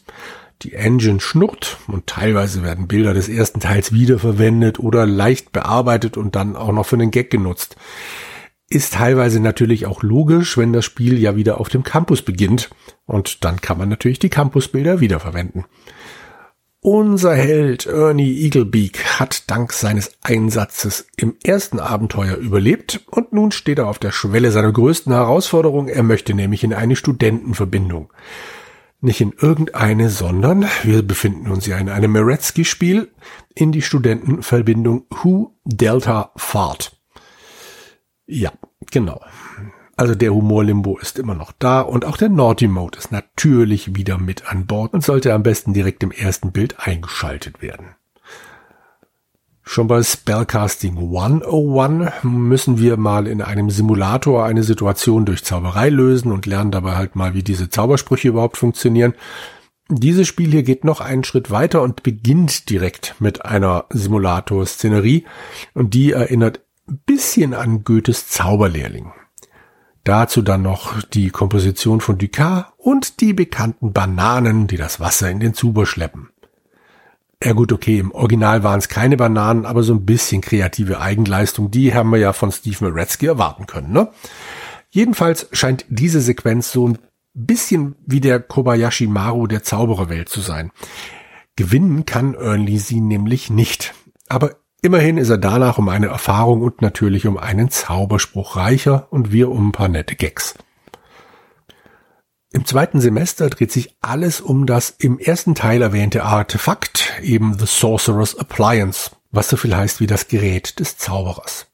Die 0.61 0.73
Engine 0.73 1.21
schnurrt 1.21 1.77
und 1.87 2.07
teilweise 2.07 2.63
werden 2.63 2.87
Bilder 2.87 3.13
des 3.13 3.29
ersten 3.29 3.61
Teils 3.61 3.93
wiederverwendet 3.93 4.77
oder 4.77 5.05
leicht 5.05 5.53
bearbeitet 5.53 6.17
und 6.17 6.35
dann 6.35 6.57
auch 6.57 6.73
noch 6.73 6.85
für 6.85 6.97
den 6.97 7.11
Gag 7.11 7.31
genutzt. 7.31 7.77
Ist 8.69 8.95
teilweise 8.95 9.39
natürlich 9.39 9.85
auch 9.85 10.03
logisch, 10.03 10.57
wenn 10.57 10.73
das 10.73 10.85
Spiel 10.85 11.17
ja 11.17 11.35
wieder 11.35 11.59
auf 11.59 11.69
dem 11.69 11.83
Campus 11.83 12.21
beginnt 12.21 12.69
und 13.05 13.45
dann 13.45 13.61
kann 13.61 13.77
man 13.77 13.87
natürlich 13.87 14.19
die 14.19 14.29
Campusbilder 14.29 14.99
wiederverwenden. 14.99 15.65
Unser 16.81 17.35
Held 17.35 17.87
Ernie 17.87 18.41
Eaglebeak 18.41 19.19
hat 19.19 19.49
dank 19.49 19.73
seines 19.73 20.11
Einsatzes 20.21 21.07
im 21.17 21.35
ersten 21.43 21.79
Abenteuer 21.79 22.35
überlebt 22.35 23.01
und 23.07 23.33
nun 23.33 23.51
steht 23.51 23.79
er 23.79 23.87
auf 23.87 23.99
der 23.99 24.11
Schwelle 24.11 24.51
seiner 24.51 24.71
größten 24.71 25.11
Herausforderung. 25.11 25.89
Er 25.89 26.03
möchte 26.03 26.33
nämlich 26.33 26.63
in 26.63 26.73
eine 26.73 26.95
Studentenverbindung. 26.95 28.11
Nicht 29.01 29.21
in 29.21 29.31
irgendeine, 29.31 30.09
sondern 30.09 30.65
wir 30.83 31.03
befinden 31.03 31.49
uns 31.49 31.65
ja 31.65 31.77
in 31.77 31.87
einem 31.87 32.11
Meretzky-Spiel 32.11 33.09
in 33.55 33.71
die 33.71 33.81
Studentenverbindung 33.81 35.05
Who 35.09 35.55
Delta 35.63 36.31
Fahrt. 36.35 36.99
Ja, 38.25 38.51
genau. 38.91 39.21
Also 39.95 40.15
der 40.15 40.33
Humorlimbo 40.33 40.97
ist 40.97 41.17
immer 41.17 41.35
noch 41.35 41.51
da 41.59 41.81
und 41.81 42.05
auch 42.05 42.17
der 42.17 42.29
Naughty 42.29 42.67
Mode 42.67 42.97
ist 42.97 43.11
natürlich 43.11 43.95
wieder 43.95 44.17
mit 44.17 44.49
an 44.49 44.65
Bord 44.65 44.93
und 44.93 45.03
sollte 45.03 45.33
am 45.33 45.43
besten 45.43 45.73
direkt 45.73 46.03
im 46.03 46.11
ersten 46.11 46.51
Bild 46.51 46.79
eingeschaltet 46.79 47.61
werden. 47.61 47.95
Schon 49.71 49.85
bei 49.85 50.01
Spellcasting 50.01 50.97
101 50.97 52.23
müssen 52.23 52.79
wir 52.79 52.97
mal 52.97 53.27
in 53.27 53.39
einem 53.39 53.69
Simulator 53.69 54.43
eine 54.43 54.63
Situation 54.63 55.25
durch 55.25 55.43
Zauberei 55.43 55.89
lösen 55.89 56.31
und 56.31 56.47
lernen 56.47 56.71
dabei 56.71 56.95
halt 56.95 57.15
mal, 57.15 57.35
wie 57.35 57.43
diese 57.43 57.69
Zaubersprüche 57.69 58.29
überhaupt 58.29 58.57
funktionieren. 58.57 59.13
Dieses 59.87 60.27
Spiel 60.27 60.49
hier 60.49 60.63
geht 60.63 60.85
noch 60.85 61.01
einen 61.01 61.23
Schritt 61.23 61.51
weiter 61.51 61.83
und 61.83 62.01
beginnt 62.01 62.71
direkt 62.71 63.13
mit 63.19 63.45
einer 63.45 63.85
Simulator-Szenerie 63.91 65.25
und 65.75 65.93
die 65.93 66.13
erinnert 66.13 66.61
ein 66.87 66.99
bisschen 67.05 67.53
an 67.53 67.83
Goethes 67.83 68.27
Zauberlehrling. 68.27 69.11
Dazu 70.03 70.41
dann 70.41 70.63
noch 70.63 71.03
die 71.03 71.29
Komposition 71.29 72.01
von 72.01 72.17
Ducat 72.17 72.73
und 72.77 73.21
die 73.21 73.33
bekannten 73.33 73.93
Bananen, 73.93 74.65
die 74.65 74.77
das 74.77 74.99
Wasser 74.99 75.29
in 75.29 75.39
den 75.39 75.53
Zuber 75.53 75.85
schleppen. 75.85 76.31
Ja 77.43 77.53
gut, 77.53 77.71
okay, 77.71 77.99
im 77.99 78.11
Original 78.11 78.63
waren 78.63 78.79
es 78.79 78.89
keine 78.89 79.15
Bananen, 79.15 79.65
aber 79.65 79.81
so 79.81 79.93
ein 79.93 80.05
bisschen 80.05 80.41
kreative 80.41 80.99
Eigenleistung, 80.99 81.71
die 81.71 81.93
haben 81.93 82.09
wir 82.09 82.19
ja 82.19 82.33
von 82.33 82.51
Steve 82.51 82.83
Meretzky 82.83 83.27
erwarten 83.27 83.65
können, 83.65 83.93
ne? 83.93 84.09
Jedenfalls 84.89 85.47
scheint 85.53 85.85
diese 85.87 86.19
Sequenz 86.19 86.71
so 86.71 86.87
ein 86.87 86.97
bisschen 87.33 87.95
wie 88.05 88.19
der 88.19 88.39
Kobayashi 88.39 89.07
Maru 89.07 89.47
der 89.47 89.63
Zaubererwelt 89.63 90.27
zu 90.27 90.41
sein. 90.41 90.71
Gewinnen 91.55 92.05
kann 92.05 92.33
Ernly 92.33 92.79
sie 92.79 92.99
nämlich 92.99 93.49
nicht. 93.49 93.93
Aber 94.27 94.55
immerhin 94.81 95.17
ist 95.17 95.29
er 95.29 95.37
danach 95.37 95.77
um 95.77 95.89
eine 95.89 96.07
Erfahrung 96.07 96.61
und 96.61 96.81
natürlich 96.81 97.27
um 97.27 97.37
einen 97.37 97.69
Zauberspruch 97.69 98.55
reicher 98.55 99.07
und 99.11 99.31
wir 99.31 99.51
um 99.51 99.69
ein 99.69 99.71
paar 99.71 99.89
nette 99.89 100.15
Gags. 100.15 100.55
Im 102.51 102.65
zweiten 102.65 102.99
Semester 102.99 103.47
dreht 103.49 103.71
sich 103.71 103.95
alles 104.01 104.41
um 104.41 104.65
das 104.65 104.95
im 104.97 105.19
ersten 105.19 105.53
Teil 105.53 105.83
erwähnte 105.83 106.23
Artefakt, 106.23 107.13
eben 107.21 107.59
The 107.59 107.67
Sorcerer's 107.67 108.35
Appliance, 108.37 109.11
was 109.31 109.49
so 109.49 109.57
viel 109.57 109.75
heißt 109.75 109.99
wie 109.99 110.07
das 110.07 110.27
Gerät 110.27 110.79
des 110.79 110.97
Zauberers. 110.97 111.67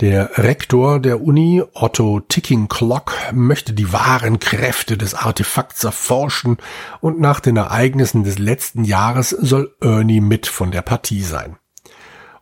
Der 0.00 0.38
Rektor 0.38 1.00
der 1.00 1.22
Uni, 1.22 1.62
Otto 1.74 2.20
Ticking 2.20 2.68
Clock, 2.68 3.12
möchte 3.32 3.74
die 3.74 3.92
wahren 3.92 4.40
Kräfte 4.40 4.96
des 4.96 5.14
Artefakts 5.14 5.84
erforschen 5.84 6.56
und 7.00 7.20
nach 7.20 7.40
den 7.40 7.56
Ereignissen 7.56 8.24
des 8.24 8.38
letzten 8.38 8.84
Jahres 8.84 9.30
soll 9.30 9.74
Ernie 9.82 10.20
mit 10.20 10.46
von 10.46 10.70
der 10.70 10.82
Partie 10.82 11.22
sein. 11.22 11.56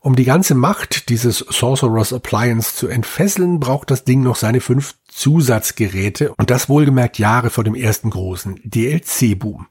Um 0.04 0.16
die 0.16 0.24
ganze 0.24 0.54
Macht 0.54 1.08
dieses 1.08 1.38
Sorcerer's 1.38 2.12
Appliance 2.12 2.76
zu 2.76 2.88
entfesseln, 2.88 3.58
braucht 3.58 3.90
das 3.90 4.04
Ding 4.04 4.22
noch 4.22 4.36
seine 4.36 4.60
fünf 4.60 4.96
Zusatzgeräte 5.08 6.34
und 6.34 6.50
das 6.50 6.68
wohlgemerkt 6.68 7.18
Jahre 7.18 7.48
vor 7.48 7.64
dem 7.64 7.74
ersten 7.74 8.10
großen 8.10 8.60
DLC-Boom. 8.64 9.66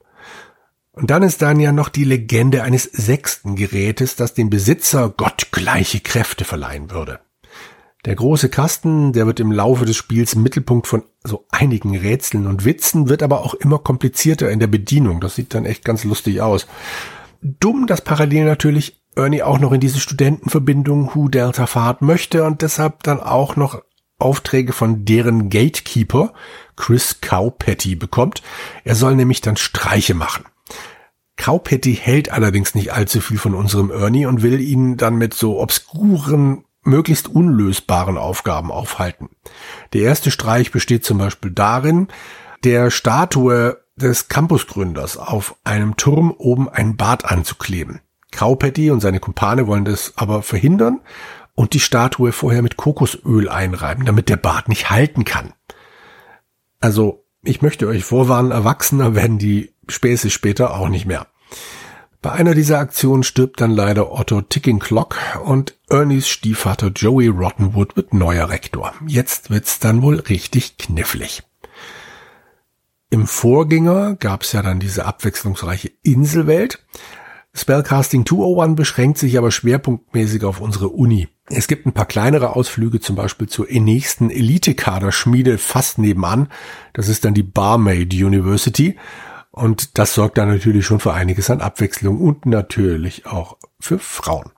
Und 0.90 1.10
dann 1.10 1.22
ist 1.22 1.40
dann 1.40 1.60
ja 1.60 1.70
noch 1.70 1.88
die 1.88 2.02
Legende 2.02 2.64
eines 2.64 2.82
sechsten 2.82 3.54
Gerätes, 3.54 4.16
das 4.16 4.34
dem 4.34 4.50
Besitzer 4.50 5.08
gottgleiche 5.08 6.00
Kräfte 6.00 6.44
verleihen 6.44 6.90
würde. 6.90 7.20
Der 8.04 8.16
große 8.16 8.48
Kasten, 8.48 9.12
der 9.12 9.26
wird 9.26 9.38
im 9.38 9.52
Laufe 9.52 9.84
des 9.84 9.96
Spiels 9.96 10.34
Mittelpunkt 10.34 10.88
von 10.88 11.04
so 11.22 11.46
einigen 11.52 11.96
Rätseln 11.96 12.48
und 12.48 12.64
Witzen, 12.64 13.08
wird 13.08 13.22
aber 13.22 13.42
auch 13.42 13.54
immer 13.54 13.78
komplizierter 13.78 14.50
in 14.50 14.58
der 14.58 14.66
Bedienung. 14.66 15.20
Das 15.20 15.36
sieht 15.36 15.54
dann 15.54 15.64
echt 15.64 15.84
ganz 15.84 16.02
lustig 16.02 16.40
aus. 16.40 16.66
Dumm, 17.40 17.86
dass 17.86 18.00
parallel 18.00 18.46
natürlich 18.46 19.03
Ernie 19.16 19.42
auch 19.42 19.58
noch 19.58 19.72
in 19.72 19.80
diese 19.80 20.00
Studentenverbindung 20.00 21.14
Who 21.14 21.28
Delta 21.28 21.66
Fahrt 21.66 22.02
möchte 22.02 22.44
und 22.44 22.62
deshalb 22.62 23.02
dann 23.02 23.20
auch 23.20 23.56
noch 23.56 23.82
Aufträge 24.18 24.72
von 24.72 25.04
deren 25.04 25.50
Gatekeeper, 25.50 26.32
Chris 26.76 27.20
Cowpatty, 27.20 27.96
bekommt. 27.96 28.42
Er 28.84 28.94
soll 28.94 29.16
nämlich 29.16 29.40
dann 29.40 29.56
Streiche 29.56 30.14
machen. 30.14 30.44
Cowpatty 31.36 31.96
hält 31.96 32.30
allerdings 32.30 32.74
nicht 32.74 32.92
allzu 32.92 33.20
viel 33.20 33.38
von 33.38 33.54
unserem 33.54 33.90
Ernie 33.90 34.26
und 34.26 34.42
will 34.42 34.60
ihn 34.60 34.96
dann 34.96 35.16
mit 35.16 35.34
so 35.34 35.60
obskuren 35.60 36.64
möglichst 36.84 37.28
unlösbaren 37.28 38.18
Aufgaben 38.18 38.70
aufhalten. 38.70 39.30
Der 39.92 40.02
erste 40.02 40.30
Streich 40.30 40.70
besteht 40.70 41.04
zum 41.04 41.18
Beispiel 41.18 41.50
darin, 41.50 42.08
der 42.62 42.90
Statue 42.90 43.78
des 43.96 44.28
Campusgründers 44.28 45.16
auf 45.16 45.56
einem 45.64 45.96
Turm 45.96 46.30
oben 46.30 46.68
ein 46.68 46.96
Bart 46.96 47.24
anzukleben. 47.24 48.00
Graupetty 48.34 48.90
und 48.90 49.00
seine 49.00 49.20
Kumpane 49.20 49.66
wollen 49.66 49.84
das 49.84 50.12
aber 50.16 50.42
verhindern 50.42 51.00
und 51.54 51.72
die 51.72 51.80
Statue 51.80 52.32
vorher 52.32 52.62
mit 52.62 52.76
Kokosöl 52.76 53.48
einreiben, 53.48 54.04
damit 54.04 54.28
der 54.28 54.36
Bart 54.36 54.68
nicht 54.68 54.90
halten 54.90 55.24
kann. 55.24 55.52
Also, 56.80 57.24
ich 57.42 57.62
möchte 57.62 57.86
euch 57.86 58.04
vorwarnen, 58.04 58.50
Erwachsener 58.50 59.14
werden 59.14 59.38
die 59.38 59.74
Späße 59.88 60.30
später 60.30 60.74
auch 60.74 60.88
nicht 60.88 61.06
mehr. 61.06 61.26
Bei 62.24 62.32
einer 62.32 62.54
dieser 62.54 62.78
Aktionen 62.78 63.22
stirbt 63.22 63.60
dann 63.60 63.70
leider 63.70 64.10
Otto 64.10 64.40
Ticking 64.40 64.78
Clock 64.78 65.18
und 65.44 65.74
Ernies 65.90 66.26
Stiefvater 66.26 66.88
Joey 66.88 67.28
Rottenwood 67.28 67.96
wird 67.96 68.14
neuer 68.14 68.48
Rektor. 68.48 68.94
Jetzt 69.06 69.50
wird's 69.50 69.78
dann 69.78 70.00
wohl 70.00 70.20
richtig 70.20 70.78
knifflig. 70.78 71.42
Im 73.10 73.26
Vorgänger 73.26 74.16
gab's 74.16 74.52
ja 74.52 74.62
dann 74.62 74.80
diese 74.80 75.04
abwechslungsreiche 75.04 75.92
Inselwelt. 76.02 76.82
Spellcasting 77.56 78.26
201 78.26 78.76
beschränkt 78.76 79.18
sich 79.18 79.38
aber 79.38 79.52
schwerpunktmäßig 79.52 80.44
auf 80.44 80.60
unsere 80.60 80.88
Uni. 80.88 81.28
Es 81.46 81.68
gibt 81.68 81.86
ein 81.86 81.92
paar 81.92 82.06
kleinere 82.06 82.56
Ausflüge, 82.56 83.00
zum 83.00 83.14
Beispiel 83.16 83.48
zur 83.48 83.66
nächsten 83.70 84.30
Elite-Kader-Schmiede 84.30 85.58
fast 85.58 85.98
nebenan. 85.98 86.48
Das 86.94 87.08
ist 87.08 87.24
dann 87.24 87.34
die 87.34 87.42
Barmaid 87.44 88.12
University. 88.12 88.96
Und 89.52 89.98
das 89.98 90.14
sorgt 90.14 90.36
dann 90.36 90.48
natürlich 90.48 90.84
schon 90.84 90.98
für 90.98 91.14
einiges 91.14 91.48
an 91.48 91.60
Abwechslung 91.60 92.20
und 92.20 92.44
natürlich 92.44 93.26
auch 93.26 93.56
für 93.78 94.00
Frauen. 94.00 94.50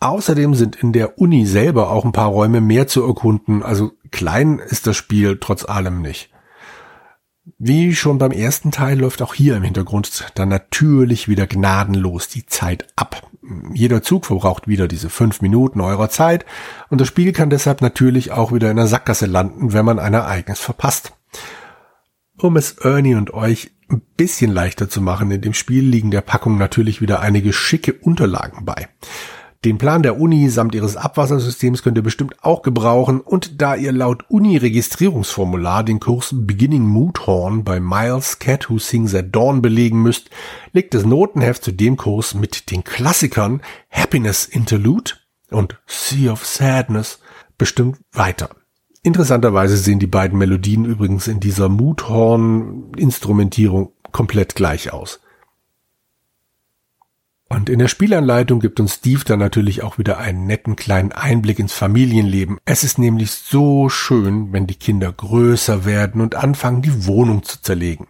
Außerdem 0.00 0.54
sind 0.54 0.76
in 0.76 0.92
der 0.92 1.18
Uni 1.18 1.44
selber 1.44 1.90
auch 1.90 2.04
ein 2.06 2.12
paar 2.12 2.28
Räume 2.28 2.62
mehr 2.62 2.86
zu 2.86 3.02
erkunden, 3.02 3.62
also 3.62 3.92
klein 4.10 4.58
ist 4.58 4.86
das 4.86 4.96
Spiel 4.96 5.38
trotz 5.40 5.64
allem 5.64 6.00
nicht. 6.00 6.30
Wie 7.58 7.94
schon 7.94 8.18
beim 8.18 8.32
ersten 8.32 8.72
Teil 8.72 8.98
läuft 8.98 9.22
auch 9.22 9.32
hier 9.32 9.56
im 9.56 9.62
Hintergrund 9.62 10.32
dann 10.34 10.48
natürlich 10.48 11.28
wieder 11.28 11.46
gnadenlos 11.46 12.26
die 12.26 12.44
Zeit 12.44 12.88
ab. 12.96 13.30
Jeder 13.72 14.02
Zug 14.02 14.26
verbraucht 14.26 14.66
wieder 14.66 14.88
diese 14.88 15.10
fünf 15.10 15.40
Minuten 15.40 15.80
eurer 15.80 16.10
Zeit 16.10 16.44
und 16.90 17.00
das 17.00 17.06
Spiel 17.06 17.32
kann 17.32 17.48
deshalb 17.48 17.82
natürlich 17.82 18.32
auch 18.32 18.52
wieder 18.52 18.68
in 18.70 18.76
der 18.76 18.88
Sackgasse 18.88 19.26
landen, 19.26 19.72
wenn 19.72 19.84
man 19.84 20.00
ein 20.00 20.14
Ereignis 20.14 20.58
verpasst. 20.58 21.12
Um 22.36 22.56
es 22.56 22.78
Ernie 22.78 23.14
und 23.14 23.32
euch 23.32 23.70
ein 23.88 24.02
bisschen 24.16 24.50
leichter 24.50 24.90
zu 24.90 25.00
machen, 25.00 25.30
in 25.30 25.40
dem 25.40 25.54
Spiel 25.54 25.84
liegen 25.84 26.10
der 26.10 26.22
Packung 26.22 26.58
natürlich 26.58 27.00
wieder 27.00 27.20
einige 27.20 27.52
schicke 27.52 27.92
Unterlagen 27.92 28.64
bei. 28.64 28.88
Den 29.66 29.76
Plan 29.78 30.02
der 30.04 30.20
Uni 30.20 30.48
samt 30.48 30.76
ihres 30.76 30.96
Abwassersystems 30.96 31.82
könnt 31.82 31.98
ihr 31.98 32.04
bestimmt 32.04 32.36
auch 32.40 32.62
gebrauchen 32.62 33.20
und 33.20 33.60
da 33.60 33.74
ihr 33.74 33.90
laut 33.90 34.24
Uni-Registrierungsformular 34.28 35.82
den 35.82 35.98
Kurs 35.98 36.32
Beginning 36.32 36.84
Mood 36.84 37.26
Horn 37.26 37.64
bei 37.64 37.80
Miles 37.80 38.38
Cat 38.38 38.70
Who 38.70 38.78
Sings 38.78 39.12
at 39.12 39.34
Dawn 39.34 39.62
belegen 39.62 40.02
müsst, 40.02 40.30
legt 40.72 40.94
das 40.94 41.04
Notenheft 41.04 41.64
zu 41.64 41.72
dem 41.72 41.96
Kurs 41.96 42.34
mit 42.34 42.70
den 42.70 42.84
Klassikern 42.84 43.60
Happiness 43.90 44.44
Interlude 44.44 45.14
und 45.50 45.76
Sea 45.88 46.30
of 46.30 46.46
Sadness 46.46 47.18
bestimmt 47.58 47.98
weiter. 48.12 48.50
Interessanterweise 49.02 49.76
sehen 49.76 49.98
die 49.98 50.06
beiden 50.06 50.38
Melodien 50.38 50.84
übrigens 50.84 51.26
in 51.26 51.40
dieser 51.40 51.68
Mudhorn-Instrumentierung 51.68 53.90
komplett 54.12 54.54
gleich 54.54 54.92
aus. 54.92 55.18
Und 57.48 57.68
in 57.68 57.78
der 57.78 57.88
Spielanleitung 57.88 58.58
gibt 58.58 58.80
uns 58.80 58.94
Steve 58.94 59.24
dann 59.24 59.38
natürlich 59.38 59.82
auch 59.82 59.98
wieder 59.98 60.18
einen 60.18 60.46
netten 60.46 60.74
kleinen 60.74 61.12
Einblick 61.12 61.58
ins 61.60 61.72
Familienleben. 61.72 62.58
Es 62.64 62.82
ist 62.82 62.98
nämlich 62.98 63.30
so 63.30 63.88
schön, 63.88 64.52
wenn 64.52 64.66
die 64.66 64.74
Kinder 64.74 65.12
größer 65.12 65.84
werden 65.84 66.20
und 66.20 66.34
anfangen, 66.34 66.82
die 66.82 67.06
Wohnung 67.06 67.44
zu 67.44 67.62
zerlegen. 67.62 68.08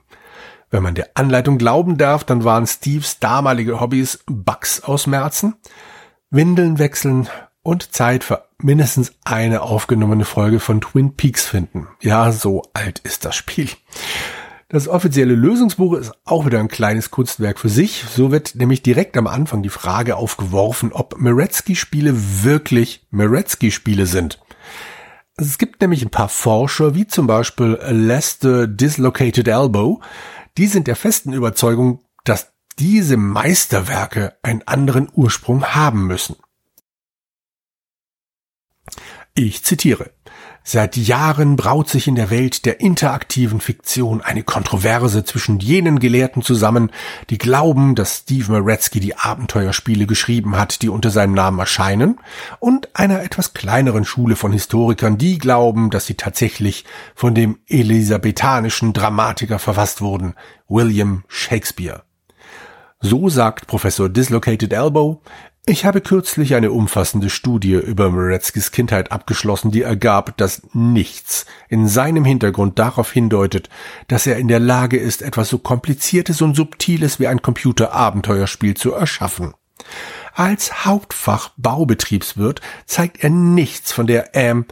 Wenn 0.70 0.83
man 0.83 0.94
der 0.94 1.11
Anleitung 1.14 1.59
glauben 1.59 1.99
darf, 1.99 2.25
dann 2.25 2.44
waren 2.44 2.66
Steves 2.66 3.18
damalige 3.18 3.79
Hobbys 3.79 4.20
Bugs 4.27 4.83
ausmerzen, 4.83 5.55
Windeln 6.31 6.79
wechseln 6.79 7.29
und 7.62 7.92
Zeit 7.92 8.25
für 8.25 8.46
mindestens 8.59 9.12
eine 9.25 9.62
aufgenommene 9.62 10.25
Folge 10.25 10.61
von 10.61 10.81
Twin 10.81 11.14
Peaks 11.14 11.46
finden. 11.46 11.88
Ja, 12.01 12.33
so 12.33 12.62
alt 12.72 13.01
ist 13.01 13.25
das 13.25 13.37
Spiel. 13.37 13.68
Das 14.68 14.88
offizielle 14.88 15.37
Lösungsbuch 15.37 15.94
ist 15.94 16.12
auch 16.24 16.44
wieder 16.44 16.59
ein 16.59 16.66
kleines 16.66 17.12
Kunstwerk 17.12 17.61
für 17.61 17.68
sich. 17.68 18.05
So 18.11 18.33
wird 18.33 18.57
nämlich 18.57 18.83
direkt 18.83 19.16
am 19.16 19.29
Anfang 19.29 19.62
die 19.62 19.68
Frage 19.68 20.16
aufgeworfen, 20.16 20.92
ob 20.92 21.20
Meretzky-Spiele 21.20 22.42
wirklich 22.42 23.07
Meretzky-Spiele 23.11 24.07
sind. 24.07 24.40
Es 25.37 25.59
gibt 25.59 25.81
nämlich 25.81 26.02
ein 26.02 26.11
paar 26.11 26.29
Forscher, 26.29 26.96
wie 26.96 27.07
zum 27.07 27.29
Beispiel 27.29 27.79
Lester 27.90 28.66
Dislocated 28.66 29.46
Elbow, 29.46 30.00
die 30.57 30.66
sind 30.66 30.88
der 30.88 30.96
festen 30.96 31.33
Überzeugung, 31.33 32.00
dass 32.24 32.52
diese 32.79 33.16
Meisterwerke 33.16 34.37
einen 34.42 34.62
anderen 34.66 35.09
Ursprung 35.12 35.64
haben 35.64 36.07
müssen. 36.07 36.37
Ich 39.35 39.62
zitiere. 39.62 40.11
Seit 40.68 40.96
Jahren 40.96 41.55
braut 41.55 41.88
sich 41.88 42.09
in 42.09 42.16
der 42.16 42.29
Welt 42.29 42.66
der 42.66 42.81
interaktiven 42.81 43.61
Fiktion 43.61 44.20
eine 44.20 44.42
Kontroverse 44.42 45.22
zwischen 45.22 45.61
jenen 45.61 46.00
Gelehrten 46.00 46.42
zusammen, 46.42 46.90
die 47.31 47.38
glauben, 47.38 47.94
dass 47.94 48.16
Steve 48.16 48.50
Meretzky 48.50 48.98
die 48.98 49.16
Abenteuerspiele 49.16 50.09
geschrieben 50.09 50.59
hat, 50.59 50.83
die 50.83 50.88
unter 50.88 51.11
seinem 51.11 51.35
Namen 51.35 51.61
erscheinen, 51.61 52.18
und 52.59 52.88
einer 52.96 53.22
etwas 53.22 53.55
kleineren 53.55 54.05
Schule 54.05 54.35
von 54.35 54.50
Historikern, 54.50 55.18
die 55.18 55.38
glauben, 55.38 55.90
dass 55.90 56.07
sie 56.07 56.14
tatsächlich 56.14 56.85
von 57.14 57.33
dem 57.33 57.61
elisabethanischen 57.68 58.92
Dramatiker 58.92 59.61
verfasst 59.61 60.00
wurden, 60.00 60.35
William 60.66 61.22
Shakespeare. 61.29 62.02
So 62.98 63.29
sagt 63.29 63.68
Professor 63.68 64.09
Dislocated 64.09 64.72
Elbow, 64.72 65.22
ich 65.68 65.85
habe 65.85 66.00
kürzlich 66.00 66.55
eine 66.55 66.70
umfassende 66.70 67.29
Studie 67.29 67.74
über 67.74 68.09
Moretzkis 68.11 68.70
Kindheit 68.70 69.11
abgeschlossen, 69.11 69.72
die 69.72 69.83
ergab, 69.83 70.37
dass 70.37 70.62
nichts 70.72 71.44
in 71.68 71.88
seinem 71.88 72.24
Hintergrund 72.24 72.79
darauf 72.79 73.11
hindeutet, 73.11 73.68
dass 74.07 74.29
er 74.29 74.37
in 74.37 74.46
der 74.46 74.61
Lage 74.61 74.96
ist, 74.96 75.22
etwas 75.22 75.48
so 75.48 75.59
kompliziertes 75.59 76.40
und 76.40 76.55
subtiles 76.55 77.18
wie 77.18 77.26
ein 77.26 77.42
Computerabenteuerspiel 77.42 78.74
zu 78.74 78.92
erschaffen. 78.92 79.55
Als 80.35 80.85
Hauptfach 80.85 81.50
Baubetriebswirt 81.57 82.61
zeigt 82.85 83.24
er 83.24 83.31
nichts 83.31 83.90
von 83.90 84.07
der, 84.07 84.37
ähm, 84.37 84.66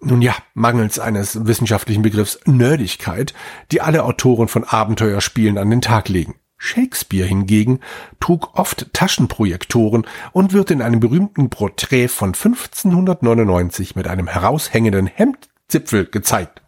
nun 0.00 0.22
ja, 0.22 0.34
mangels 0.54 0.98
eines 0.98 1.46
wissenschaftlichen 1.46 2.02
Begriffs 2.02 2.40
Nerdigkeit, 2.46 3.32
die 3.70 3.80
alle 3.80 4.02
Autoren 4.02 4.48
von 4.48 4.64
Abenteuerspielen 4.64 5.56
an 5.56 5.70
den 5.70 5.82
Tag 5.82 6.08
legen. 6.08 6.34
Shakespeare 6.62 7.26
hingegen 7.26 7.80
trug 8.20 8.56
oft 8.56 8.86
Taschenprojektoren 8.92 10.06
und 10.30 10.52
wird 10.52 10.70
in 10.70 10.80
einem 10.80 11.00
berühmten 11.00 11.50
Porträt 11.50 12.06
von 12.06 12.28
1599 12.28 13.96
mit 13.96 14.06
einem 14.06 14.28
heraushängenden 14.28 15.08
Hemdzipfel 15.08 16.06
gezeigt. 16.06 16.62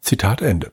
Zitat 0.00 0.40
Ende. 0.40 0.72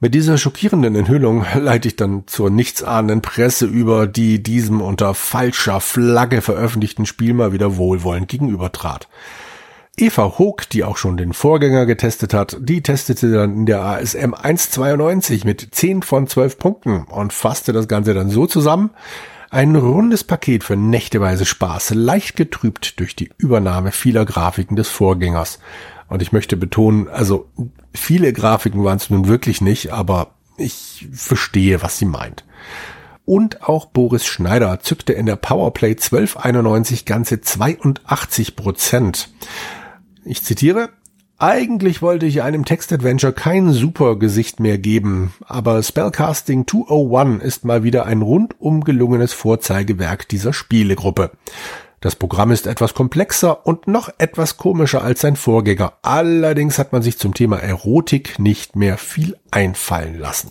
Mit 0.00 0.14
dieser 0.14 0.36
schockierenden 0.36 0.96
Enthüllung 0.96 1.46
leite 1.54 1.88
ich 1.88 1.96
dann 1.96 2.26
zur 2.26 2.50
nichtsahnenden 2.50 3.22
Presse 3.22 3.64
über, 3.64 4.06
die 4.06 4.42
diesem 4.42 4.82
unter 4.82 5.14
falscher 5.14 5.80
Flagge 5.80 6.42
veröffentlichten 6.42 7.06
Spiel 7.06 7.32
mal 7.32 7.52
wieder 7.54 7.78
wohlwollend 7.78 8.28
gegenübertrat. 8.28 9.08
Eva 9.96 10.38
Hoog, 10.38 10.68
die 10.70 10.82
auch 10.82 10.96
schon 10.96 11.16
den 11.16 11.32
Vorgänger 11.32 11.86
getestet 11.86 12.34
hat, 12.34 12.56
die 12.60 12.82
testete 12.82 13.30
dann 13.30 13.54
in 13.54 13.66
der 13.66 13.82
ASM 13.82 14.34
192 14.34 15.44
mit 15.44 15.68
10 15.70 16.02
von 16.02 16.26
12 16.26 16.58
Punkten 16.58 17.04
und 17.04 17.32
fasste 17.32 17.72
das 17.72 17.86
Ganze 17.86 18.12
dann 18.12 18.28
so 18.28 18.46
zusammen. 18.46 18.90
Ein 19.50 19.76
rundes 19.76 20.24
Paket 20.24 20.64
für 20.64 20.74
nächteweise 20.74 21.46
Spaß, 21.46 21.94
leicht 21.94 22.34
getrübt 22.34 22.98
durch 22.98 23.14
die 23.14 23.30
Übernahme 23.38 23.92
vieler 23.92 24.24
Grafiken 24.24 24.74
des 24.74 24.88
Vorgängers. 24.88 25.60
Und 26.08 26.22
ich 26.22 26.32
möchte 26.32 26.56
betonen, 26.56 27.08
also 27.08 27.46
viele 27.94 28.32
Grafiken 28.32 28.82
waren 28.82 28.96
es 28.96 29.10
nun 29.10 29.28
wirklich 29.28 29.60
nicht, 29.60 29.92
aber 29.92 30.32
ich 30.56 31.08
verstehe, 31.12 31.82
was 31.82 31.98
sie 31.98 32.04
meint. 32.04 32.44
Und 33.26 33.62
auch 33.62 33.86
Boris 33.86 34.26
Schneider 34.26 34.80
zückte 34.80 35.12
in 35.12 35.26
der 35.26 35.36
Powerplay 35.36 35.92
1291 35.92 37.04
ganze 37.04 37.40
82 37.40 38.56
Prozent. 38.56 39.30
Ich 40.24 40.42
zitiere, 40.42 40.88
eigentlich 41.36 42.00
wollte 42.00 42.24
ich 42.24 42.42
einem 42.42 42.64
Textadventure 42.64 43.32
kein 43.32 43.72
super 43.72 44.16
Gesicht 44.16 44.60
mehr 44.60 44.78
geben, 44.78 45.34
aber 45.44 45.82
Spellcasting 45.82 46.66
201 46.66 47.42
ist 47.42 47.64
mal 47.64 47.82
wieder 47.82 48.06
ein 48.06 48.22
rundum 48.22 48.84
gelungenes 48.84 49.34
Vorzeigewerk 49.34 50.28
dieser 50.28 50.52
Spielegruppe. 50.52 51.32
Das 52.00 52.16
Programm 52.16 52.50
ist 52.50 52.66
etwas 52.66 52.94
komplexer 52.94 53.66
und 53.66 53.88
noch 53.88 54.10
etwas 54.18 54.56
komischer 54.56 55.02
als 55.02 55.20
sein 55.22 55.36
Vorgänger. 55.36 55.94
Allerdings 56.02 56.78
hat 56.78 56.92
man 56.92 57.02
sich 57.02 57.18
zum 57.18 57.34
Thema 57.34 57.58
Erotik 57.58 58.38
nicht 58.38 58.76
mehr 58.76 58.96
viel 58.96 59.36
einfallen 59.50 60.18
lassen. 60.18 60.50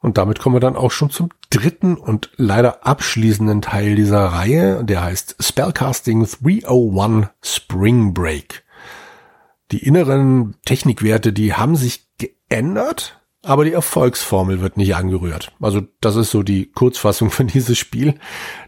Und 0.00 0.18
damit 0.18 0.38
kommen 0.38 0.54
wir 0.54 0.60
dann 0.60 0.76
auch 0.76 0.90
schon 0.90 1.10
zum 1.10 1.30
dritten 1.50 1.96
und 1.96 2.30
leider 2.36 2.86
abschließenden 2.86 3.62
Teil 3.62 3.96
dieser 3.96 4.24
Reihe. 4.26 4.84
Der 4.84 5.02
heißt 5.02 5.36
Spellcasting 5.40 6.26
301 6.26 7.28
Spring 7.42 8.14
Break. 8.14 8.64
Die 9.72 9.84
inneren 9.84 10.54
Technikwerte, 10.64 11.32
die 11.32 11.54
haben 11.54 11.74
sich 11.74 12.08
geändert, 12.18 13.20
aber 13.42 13.64
die 13.64 13.72
Erfolgsformel 13.72 14.60
wird 14.60 14.76
nicht 14.76 14.94
angerührt. 14.94 15.52
Also 15.60 15.82
das 16.00 16.16
ist 16.16 16.30
so 16.30 16.42
die 16.42 16.70
Kurzfassung 16.70 17.30
von 17.30 17.46
dieses 17.46 17.78
Spiel. 17.78 18.14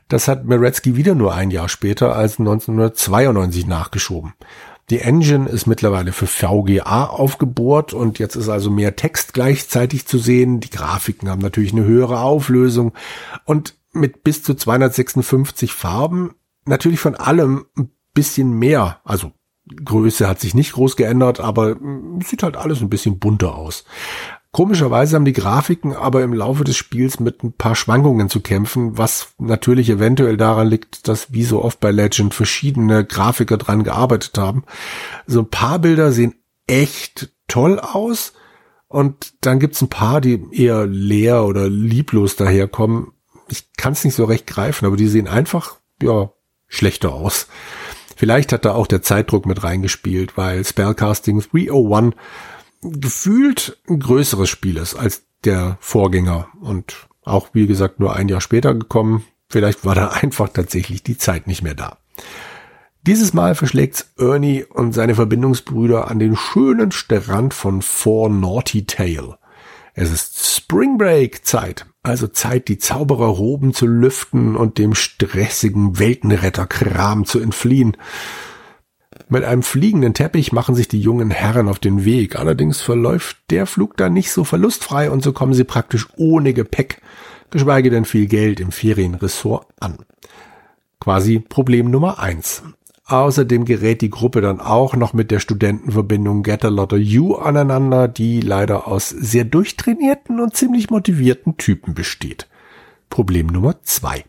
Das 0.08 0.28
hat 0.28 0.44
Meretzky 0.44 0.96
wieder 0.96 1.14
nur 1.14 1.34
ein 1.34 1.50
Jahr 1.50 1.68
später 1.68 2.16
als 2.16 2.38
1992 2.38 3.66
nachgeschoben. 3.66 4.34
Die 4.90 5.00
Engine 5.00 5.48
ist 5.48 5.66
mittlerweile 5.66 6.12
für 6.12 6.26
VGA 6.26 7.04
aufgebohrt 7.04 7.92
und 7.92 8.18
jetzt 8.18 8.36
ist 8.36 8.48
also 8.48 8.70
mehr 8.70 8.96
Text 8.96 9.34
gleichzeitig 9.34 10.06
zu 10.06 10.18
sehen. 10.18 10.60
Die 10.60 10.70
Grafiken 10.70 11.28
haben 11.28 11.42
natürlich 11.42 11.72
eine 11.72 11.84
höhere 11.84 12.20
Auflösung 12.20 12.92
und 13.44 13.74
mit 13.92 14.24
bis 14.24 14.42
zu 14.42 14.54
256 14.54 15.72
Farben 15.72 16.34
natürlich 16.64 17.00
von 17.00 17.14
allem 17.14 17.66
ein 17.76 17.90
bisschen 18.14 18.58
mehr. 18.58 19.00
Also 19.04 19.32
Größe 19.84 20.26
hat 20.26 20.40
sich 20.40 20.54
nicht 20.54 20.72
groß 20.72 20.96
geändert, 20.96 21.40
aber 21.40 21.76
sieht 22.24 22.42
halt 22.42 22.56
alles 22.56 22.80
ein 22.80 22.88
bisschen 22.88 23.18
bunter 23.18 23.54
aus. 23.54 23.84
Komischerweise 24.50 25.14
haben 25.14 25.26
die 25.26 25.34
Grafiken 25.34 25.94
aber 25.94 26.22
im 26.22 26.32
Laufe 26.32 26.64
des 26.64 26.76
Spiels 26.76 27.20
mit 27.20 27.44
ein 27.44 27.52
paar 27.52 27.76
Schwankungen 27.76 28.30
zu 28.30 28.40
kämpfen, 28.40 28.96
was 28.96 29.34
natürlich 29.38 29.90
eventuell 29.90 30.38
daran 30.38 30.68
liegt, 30.68 31.06
dass 31.06 31.32
wie 31.32 31.44
so 31.44 31.62
oft 31.62 31.80
bei 31.80 31.90
Legend 31.90 32.32
verschiedene 32.32 33.04
Grafiker 33.04 33.58
dran 33.58 33.84
gearbeitet 33.84 34.38
haben. 34.38 34.64
So 35.26 35.40
ein 35.40 35.50
paar 35.50 35.78
Bilder 35.78 36.12
sehen 36.12 36.34
echt 36.66 37.30
toll 37.46 37.78
aus 37.78 38.32
und 38.88 39.34
dann 39.42 39.60
gibt's 39.60 39.82
ein 39.82 39.90
paar, 39.90 40.22
die 40.22 40.42
eher 40.50 40.86
leer 40.86 41.44
oder 41.44 41.68
lieblos 41.68 42.36
daherkommen. 42.36 43.12
Ich 43.48 43.72
kann 43.76 43.92
es 43.92 44.04
nicht 44.04 44.14
so 44.14 44.24
recht 44.24 44.46
greifen, 44.46 44.86
aber 44.86 44.96
die 44.96 45.08
sehen 45.08 45.28
einfach, 45.28 45.76
ja, 46.02 46.30
schlechter 46.68 47.12
aus. 47.12 47.48
Vielleicht 48.16 48.52
hat 48.52 48.64
da 48.64 48.72
auch 48.72 48.86
der 48.86 49.02
Zeitdruck 49.02 49.46
mit 49.46 49.62
reingespielt, 49.62 50.36
weil 50.36 50.64
Spellcasting 50.64 51.40
301 51.40 52.16
gefühlt 52.82 53.78
ein 53.88 54.00
größeres 54.00 54.48
Spiel 54.48 54.76
ist 54.76 54.94
als 54.94 55.24
der 55.44 55.78
Vorgänger 55.80 56.48
und 56.60 57.08
auch 57.22 57.48
wie 57.52 57.66
gesagt 57.66 58.00
nur 58.00 58.16
ein 58.16 58.28
Jahr 58.28 58.40
später 58.40 58.74
gekommen. 58.74 59.24
Vielleicht 59.48 59.84
war 59.84 59.94
da 59.94 60.08
einfach 60.22 60.48
tatsächlich 60.48 61.02
die 61.02 61.18
Zeit 61.18 61.46
nicht 61.46 61.62
mehr 61.62 61.74
da. 61.74 61.98
Dieses 63.02 63.32
Mal 63.32 63.54
verschlägt's 63.54 64.12
Ernie 64.18 64.64
und 64.64 64.92
seine 64.92 65.14
Verbindungsbrüder 65.14 66.10
an 66.10 66.18
den 66.18 66.36
schönen 66.36 66.92
Strand 66.92 67.54
von 67.54 67.80
Four 67.80 68.28
Naughty 68.28 68.84
Tale. 68.86 69.38
Es 69.94 70.12
ist 70.12 70.54
Spring 70.54 70.98
Break 70.98 71.44
Zeit, 71.46 71.86
also 72.02 72.28
Zeit, 72.28 72.68
die 72.68 72.78
Zaubererroben 72.78 73.72
zu 73.72 73.86
lüften 73.86 74.56
und 74.56 74.78
dem 74.78 74.94
stressigen 74.94 75.98
Weltenretterkram 75.98 77.24
zu 77.24 77.40
entfliehen. 77.40 77.96
Mit 79.28 79.44
einem 79.44 79.62
fliegenden 79.62 80.14
Teppich 80.14 80.52
machen 80.52 80.74
sich 80.74 80.88
die 80.88 81.00
jungen 81.00 81.30
Herren 81.30 81.68
auf 81.68 81.78
den 81.78 82.04
Weg. 82.04 82.36
Allerdings 82.36 82.80
verläuft 82.80 83.36
der 83.50 83.66
Flug 83.66 83.96
dann 83.96 84.12
nicht 84.12 84.32
so 84.32 84.44
verlustfrei 84.44 85.10
und 85.10 85.22
so 85.22 85.32
kommen 85.32 85.54
sie 85.54 85.64
praktisch 85.64 86.08
ohne 86.16 86.54
Gepäck, 86.54 87.02
geschweige 87.50 87.90
denn 87.90 88.04
viel 88.04 88.26
Geld 88.26 88.60
im 88.60 88.72
Ferienressort 88.72 89.66
an. 89.80 89.98
Quasi 91.00 91.40
Problem 91.40 91.90
Nummer 91.90 92.18
eins. 92.18 92.62
Außerdem 93.06 93.64
gerät 93.64 94.02
die 94.02 94.10
Gruppe 94.10 94.42
dann 94.42 94.60
auch 94.60 94.94
noch 94.94 95.14
mit 95.14 95.30
der 95.30 95.40
Studentenverbindung 95.40 96.42
Get 96.42 96.64
a 96.64 96.68
Lot 96.68 96.92
of 96.92 96.98
You 96.98 97.36
aneinander, 97.36 98.06
die 98.06 98.42
leider 98.42 98.86
aus 98.86 99.08
sehr 99.08 99.44
durchtrainierten 99.44 100.40
und 100.40 100.54
ziemlich 100.54 100.90
motivierten 100.90 101.56
Typen 101.56 101.94
besteht. 101.94 102.48
Problem 103.08 103.46
Nummer 103.46 103.82
zwei. 103.82 104.24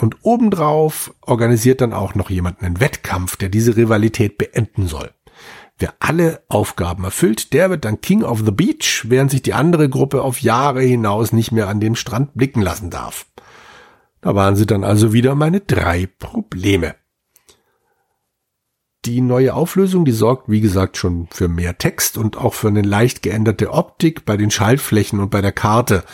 Und 0.00 0.16
obendrauf 0.22 1.14
organisiert 1.20 1.82
dann 1.82 1.92
auch 1.92 2.14
noch 2.14 2.30
jemand 2.30 2.62
einen 2.62 2.80
Wettkampf, 2.80 3.36
der 3.36 3.50
diese 3.50 3.76
Rivalität 3.76 4.38
beenden 4.38 4.86
soll. 4.86 5.10
Wer 5.78 5.92
alle 5.98 6.42
Aufgaben 6.48 7.04
erfüllt, 7.04 7.52
der 7.52 7.68
wird 7.68 7.84
dann 7.84 8.00
King 8.00 8.22
of 8.22 8.40
the 8.42 8.50
Beach, 8.50 9.04
während 9.08 9.30
sich 9.30 9.42
die 9.42 9.52
andere 9.52 9.90
Gruppe 9.90 10.22
auf 10.22 10.40
Jahre 10.40 10.80
hinaus 10.80 11.34
nicht 11.34 11.52
mehr 11.52 11.68
an 11.68 11.80
dem 11.80 11.96
Strand 11.96 12.32
blicken 12.32 12.62
lassen 12.62 12.88
darf. 12.88 13.26
Da 14.22 14.34
waren 14.34 14.56
sie 14.56 14.64
dann 14.64 14.84
also 14.84 15.12
wieder 15.12 15.34
meine 15.34 15.60
drei 15.60 16.06
Probleme. 16.06 16.94
Die 19.04 19.20
neue 19.20 19.52
Auflösung, 19.52 20.06
die 20.06 20.12
sorgt, 20.12 20.48
wie 20.48 20.62
gesagt, 20.62 20.96
schon 20.96 21.28
für 21.30 21.48
mehr 21.48 21.76
Text 21.76 22.16
und 22.16 22.38
auch 22.38 22.54
für 22.54 22.68
eine 22.68 22.82
leicht 22.82 23.22
geänderte 23.22 23.70
Optik 23.70 24.24
bei 24.24 24.38
den 24.38 24.50
Schaltflächen 24.50 25.20
und 25.20 25.30
bei 25.30 25.42
der 25.42 25.52
Karte. 25.52 26.04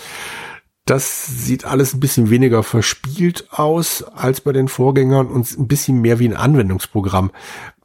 Das 0.87 1.27
sieht 1.27 1.65
alles 1.65 1.95
ein 1.95 2.01
bisschen 2.01 2.31
weniger 2.31 2.63
verspielt 2.63 3.49
aus 3.51 4.05
als 4.05 4.41
bei 4.41 4.53
den 4.53 4.69
Vorgängern 4.69 5.27
und 5.27 5.59
ein 5.59 5.67
bisschen 5.67 6.01
mehr 6.01 6.21
wie 6.21 6.29
ein 6.29 6.37
Anwendungsprogramm. 6.37 7.33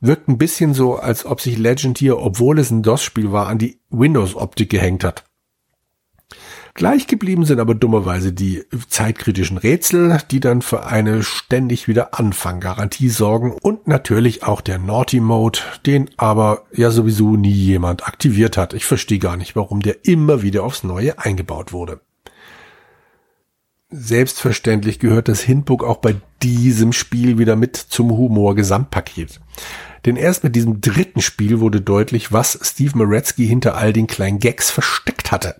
Wirkt 0.02 0.28
ein 0.28 0.38
bisschen 0.38 0.76
so, 0.76 0.98
als 0.98 1.26
ob 1.26 1.42
sich 1.42 1.58
Legend 1.58 1.98
hier, 1.98 2.20
obwohl 2.20 2.60
es 2.60 2.70
ein 2.70 2.84
DOS-Spiel 2.84 3.32
war, 3.32 3.48
an 3.48 3.58
die 3.58 3.80
Windows-Optik 3.90 4.70
gehängt 4.70 5.04
hat. 5.04 5.24
Gleich 6.76 7.08
geblieben 7.08 7.43
sind 7.43 7.60
aber 7.60 7.74
dummerweise 7.74 8.34
die 8.34 8.66
zeitkritischen 8.88 9.58
Rätsel, 9.58 10.20
die 10.30 10.39
dann 10.39 10.62
für 10.62 10.86
eine 10.86 11.24
ständig 11.24 11.88
wieder 11.88 12.20
Anfang-Garantie 12.20 13.10
sorgen 13.10 13.52
und 13.52 13.88
natürlich 13.88 14.43
auch 14.43 14.62
der 14.62 14.78
Naughty 14.78 15.22
Mode, 15.22 15.60
den 15.88 16.12
aber 16.18 16.66
ja 16.72 16.91
sowieso 16.91 17.36
nie 17.36 17.49
jemand 17.49 18.08
aktiviert 18.08 18.58
hat. 18.58 18.76
Ich 18.76 18.86
verstehe 18.86 19.20
gar 19.20 19.38
nicht, 19.38 19.56
warum 19.56 19.82
der 19.82 20.06
immer 20.06 20.43
wieder 20.43 20.64
aufs 20.64 20.84
Neue 20.84 21.18
eingebaut 21.18 21.74
wurde. 21.74 21.99
Selbstverständlich 23.94 25.00
gehört 25.00 25.28
das 25.28 25.42
Hinbook 25.42 25.84
auch 25.84 25.98
bei 25.98 26.16
diesem 26.42 26.94
Spiel 26.94 27.38
wieder 27.38 27.58
mit 27.58 27.76
zum 27.76 28.10
Humor-Gesamtpaket. 28.12 29.42
Denn 30.06 30.16
erst 30.16 30.46
mit 30.46 30.56
diesem 30.56 30.80
dritten 30.80 31.22
Spiel 31.22 31.60
wurde 31.60 31.82
deutlich, 31.82 32.32
was 32.32 32.58
Steve 32.64 32.98
Moretzky 32.98 33.46
hinter 33.46 33.76
all 33.76 33.92
den 33.92 34.08
kleinen 34.08 34.39
Gags 34.39 34.72
versteckt 34.72 35.32
hatte. 35.32 35.56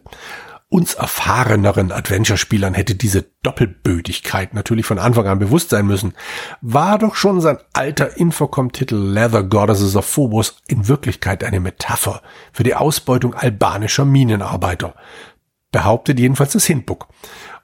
Uns 0.70 0.94
erfahreneren 0.94 1.92
Adventure-Spielern 1.92 2.74
hätte 2.74 2.96
diese 2.96 3.26
Doppelbödigkeit 3.44 4.54
natürlich 4.54 4.86
von 4.86 5.00
Anfang 5.00 5.28
an 5.28 5.38
bewusst 5.38 5.72
sein 5.72 5.86
müssen. 5.86 6.14
War 6.62 6.98
doch 6.98 7.16
schon 7.16 7.42
sein 7.42 7.58
alter 7.74 8.16
Infocom-Titel 8.16 8.96
Leather 8.96 9.44
Goddesses 9.44 9.98
of 9.98 10.06
Phobos 10.06 10.56
in 10.68 10.88
Wirklichkeit 10.88 11.44
eine 11.44 11.60
Metapher 11.60 12.22
für 12.54 12.64
die 12.64 12.76
Ausbeutung 12.76 13.34
albanischer 13.34 14.06
Minenarbeiter. 14.06 14.96
Behauptet 15.74 16.20
jedenfalls 16.20 16.54
das 16.54 16.66
Hinbook. 16.66 17.10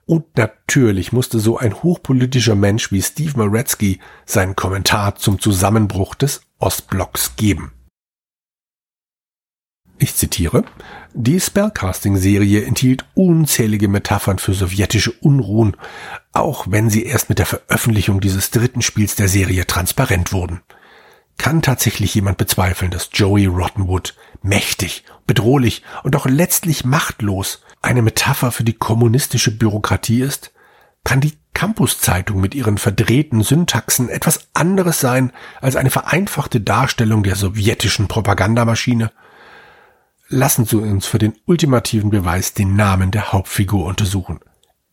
Und 0.08 0.38
natürlich 0.38 1.12
musste 1.12 1.38
so 1.38 1.58
ein 1.58 1.82
hochpolitischer 1.82 2.54
Mensch 2.54 2.90
wie 2.90 3.02
Steve 3.02 3.34
Moretzky 3.36 4.00
seinen 4.24 4.56
Kommentar 4.56 5.16
zum 5.16 5.38
Zusammenbruch 5.38 6.14
des 6.14 6.40
Ostblocks 6.58 7.36
geben. 7.36 7.72
Ich 9.98 10.14
zitiere, 10.14 10.64
die 11.12 11.38
Spellcasting-Serie 11.38 12.64
enthielt 12.64 13.04
unzählige 13.12 13.88
Metaphern 13.88 14.38
für 14.38 14.54
sowjetische 14.54 15.12
Unruhen, 15.12 15.76
auch 16.32 16.64
wenn 16.70 16.88
sie 16.88 17.02
erst 17.02 17.28
mit 17.28 17.38
der 17.38 17.46
Veröffentlichung 17.46 18.20
dieses 18.22 18.50
dritten 18.50 18.80
Spiels 18.80 19.14
der 19.14 19.28
Serie 19.28 19.66
transparent 19.66 20.32
wurden. 20.32 20.62
Kann 21.36 21.60
tatsächlich 21.60 22.14
jemand 22.14 22.38
bezweifeln, 22.38 22.90
dass 22.90 23.10
Joey 23.12 23.44
Rottenwood 23.44 24.14
mächtig, 24.42 25.04
bedrohlich 25.26 25.82
und 26.02 26.16
auch 26.16 26.26
letztlich 26.26 26.84
machtlos 26.84 27.62
eine 27.82 28.02
Metapher 28.02 28.52
für 28.52 28.64
die 28.64 28.74
kommunistische 28.74 29.56
Bürokratie 29.56 30.20
ist? 30.20 30.52
Kann 31.04 31.20
die 31.20 31.38
Campus-Zeitung 31.54 32.40
mit 32.40 32.54
ihren 32.54 32.78
verdrehten 32.78 33.42
Syntaxen 33.42 34.08
etwas 34.08 34.48
anderes 34.52 35.00
sein 35.00 35.32
als 35.60 35.76
eine 35.76 35.90
vereinfachte 35.90 36.60
Darstellung 36.60 37.22
der 37.22 37.36
sowjetischen 37.36 38.08
Propagandamaschine? 38.08 39.10
Lassen 40.28 40.66
Sie 40.66 40.76
uns 40.76 41.06
für 41.06 41.18
den 41.18 41.34
ultimativen 41.46 42.10
Beweis 42.10 42.52
den 42.52 42.76
Namen 42.76 43.10
der 43.10 43.32
Hauptfigur 43.32 43.86
untersuchen. 43.86 44.40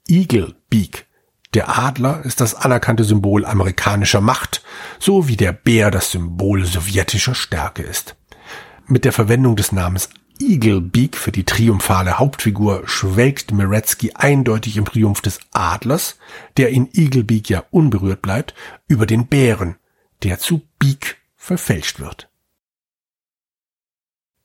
Eagle 0.08 0.56
Beak. 0.70 1.08
Der 1.54 1.78
Adler 1.78 2.24
ist 2.24 2.42
das 2.42 2.56
anerkannte 2.56 3.04
Symbol 3.04 3.46
amerikanischer 3.46 4.22
Macht, 4.22 4.64
so 5.00 5.28
wie 5.28 5.38
der 5.38 5.52
Bär 5.54 5.92
das 5.92 6.12
Symbol 6.12 6.66
sowjetischer 6.66 7.36
Stärke 7.36 7.82
ist. 7.82 8.16
Mit 8.88 9.04
der 9.04 9.14
Verwendung 9.14 9.56
des 9.56 9.72
Namens 9.72 10.10
Eagle 10.40 10.80
Beak 10.80 11.18
für 11.18 11.32
die 11.32 11.44
triumphale 11.44 12.20
Hauptfigur 12.20 12.88
schwelgt 12.88 13.52
Meretzky 13.52 14.12
eindeutig 14.14 14.78
im 14.78 14.86
Triumph 14.86 15.22
des 15.22 15.40
Adlers, 15.54 16.20
der 16.58 16.70
in 16.70 16.90
Eagle 16.94 17.24
Beak 17.24 17.50
ja 17.50 17.64
unberührt 17.72 18.22
bleibt, 18.22 18.54
über 18.88 19.08
den 19.08 19.28
Bären, 19.28 19.78
der 20.24 20.38
zu 20.38 20.62
Beak 20.78 21.18
verfälscht 21.36 22.00
wird. 22.00 22.30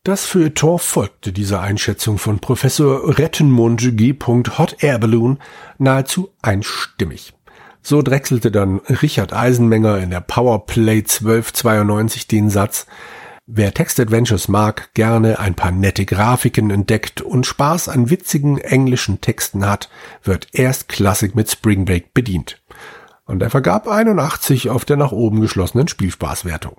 Das 0.05 0.25
Feuilleton 0.25 0.79
folgte 0.79 1.33
dieser 1.33 1.61
Einschätzung 1.61 2.17
von 2.17 2.39
Professor 2.39 3.19
Rettenmund 3.19 3.99
G. 3.99 4.15
Hot 4.25 4.83
Air 4.83 4.99
Balloon 4.99 5.39
nahezu 5.77 6.31
einstimmig. 6.41 7.35
So 7.83 8.01
drechselte 8.01 8.51
dann 8.51 8.79
Richard 8.79 9.35
Eisenmenger 9.35 9.99
in 9.99 10.09
der 10.09 10.21
Powerplay 10.21 10.99
1292 10.99 12.29
den 12.29 12.49
Satz, 12.49 12.87
Wer 13.53 13.75
Textadventures 13.75 14.47
mag, 14.47 14.95
gerne 14.95 15.41
ein 15.41 15.57
paar 15.57 15.73
nette 15.73 16.05
Grafiken 16.05 16.71
entdeckt 16.71 17.21
und 17.21 17.47
Spaß 17.47 17.89
an 17.89 18.09
witzigen 18.09 18.59
englischen 18.59 19.21
Texten 19.21 19.67
hat, 19.67 19.91
wird 20.23 20.47
erst 20.53 20.89
Klassik 20.89 21.35
mit 21.35 21.51
Spring 21.51 21.85
Break 21.85 22.15
bedient. 22.15 22.63
Und 23.25 23.43
er 23.43 23.51
vergab 23.51 23.89
81 23.89 24.71
auf 24.71 24.85
der 24.85 24.97
nach 24.97 25.11
oben 25.11 25.41
geschlossenen 25.41 25.89
Spielspaßwertung. 25.89 26.77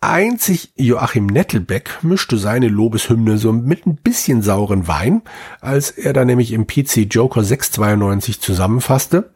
Einzig 0.00 0.72
Joachim 0.74 1.26
Nettelbeck 1.26 2.02
mischte 2.02 2.36
seine 2.36 2.66
Lobeshymne 2.66 3.38
so 3.38 3.52
mit 3.52 3.86
ein 3.86 3.94
bisschen 3.94 4.42
sauren 4.42 4.88
Wein, 4.88 5.22
als 5.60 5.90
er 5.90 6.12
da 6.12 6.24
nämlich 6.24 6.50
im 6.50 6.66
PC 6.66 7.06
Joker 7.08 7.44
692 7.44 8.40
zusammenfasste. 8.40 9.30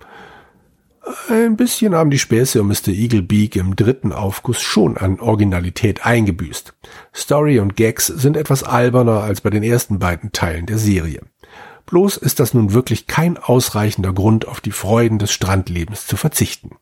Ein 1.28 1.56
bisschen 1.56 1.94
haben 1.94 2.10
die 2.10 2.18
Späße 2.18 2.60
um 2.60 2.68
Mr. 2.68 2.88
Eagle 2.88 3.22
Beak 3.22 3.56
im 3.56 3.76
dritten 3.76 4.12
Aufguss 4.12 4.60
schon 4.60 4.98
an 4.98 5.20
Originalität 5.20 6.04
eingebüßt. 6.04 6.74
Story 7.14 7.60
und 7.60 7.76
Gags 7.76 8.06
sind 8.06 8.36
etwas 8.36 8.62
alberner 8.62 9.22
als 9.22 9.40
bei 9.40 9.50
den 9.50 9.62
ersten 9.62 9.98
beiden 9.98 10.32
Teilen 10.32 10.66
der 10.66 10.78
Serie. 10.78 11.22
Bloß 11.86 12.18
ist 12.18 12.40
das 12.40 12.52
nun 12.52 12.74
wirklich 12.74 13.06
kein 13.06 13.38
ausreichender 13.38 14.12
Grund, 14.12 14.46
auf 14.46 14.60
die 14.60 14.72
Freuden 14.72 15.18
des 15.18 15.32
Strandlebens 15.32 16.06
zu 16.06 16.18
verzichten. 16.18 16.76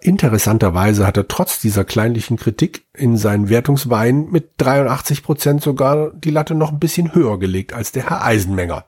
Interessanterweise 0.00 1.06
hat 1.06 1.16
er 1.16 1.28
trotz 1.28 1.60
dieser 1.60 1.84
kleinlichen 1.84 2.36
Kritik 2.36 2.84
in 2.92 3.16
seinen 3.16 3.48
Wertungsweinen 3.48 4.32
mit 4.32 4.50
83 4.56 5.22
Prozent 5.22 5.62
sogar 5.62 6.10
die 6.12 6.30
Latte 6.30 6.56
noch 6.56 6.72
ein 6.72 6.80
bisschen 6.80 7.14
höher 7.14 7.38
gelegt 7.38 7.72
als 7.72 7.92
der 7.92 8.10
Herr 8.10 8.24
Eisenmenger. 8.24 8.86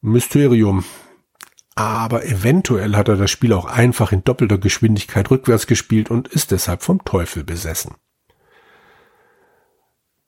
Mysterium. 0.00 0.84
Aber 1.74 2.24
eventuell 2.24 2.94
hat 2.94 3.08
er 3.08 3.16
das 3.16 3.30
Spiel 3.30 3.52
auch 3.52 3.64
einfach 3.64 4.12
in 4.12 4.22
doppelter 4.22 4.58
Geschwindigkeit 4.58 5.30
rückwärts 5.30 5.66
gespielt 5.66 6.10
und 6.10 6.28
ist 6.28 6.50
deshalb 6.50 6.82
vom 6.82 7.04
Teufel 7.04 7.42
besessen. 7.42 7.94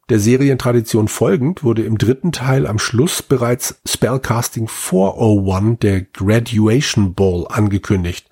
Der 0.08 0.18
Serientradition 0.20 1.08
folgend 1.08 1.64
wurde 1.64 1.84
im 1.84 1.98
dritten 1.98 2.30
Teil 2.30 2.66
am 2.66 2.78
Schluss 2.78 3.22
bereits 3.22 3.80
Spellcasting 3.86 4.68
401, 4.68 5.78
der 5.80 6.00
Graduation 6.02 7.14
Ball, 7.14 7.46
angekündigt 7.48 8.28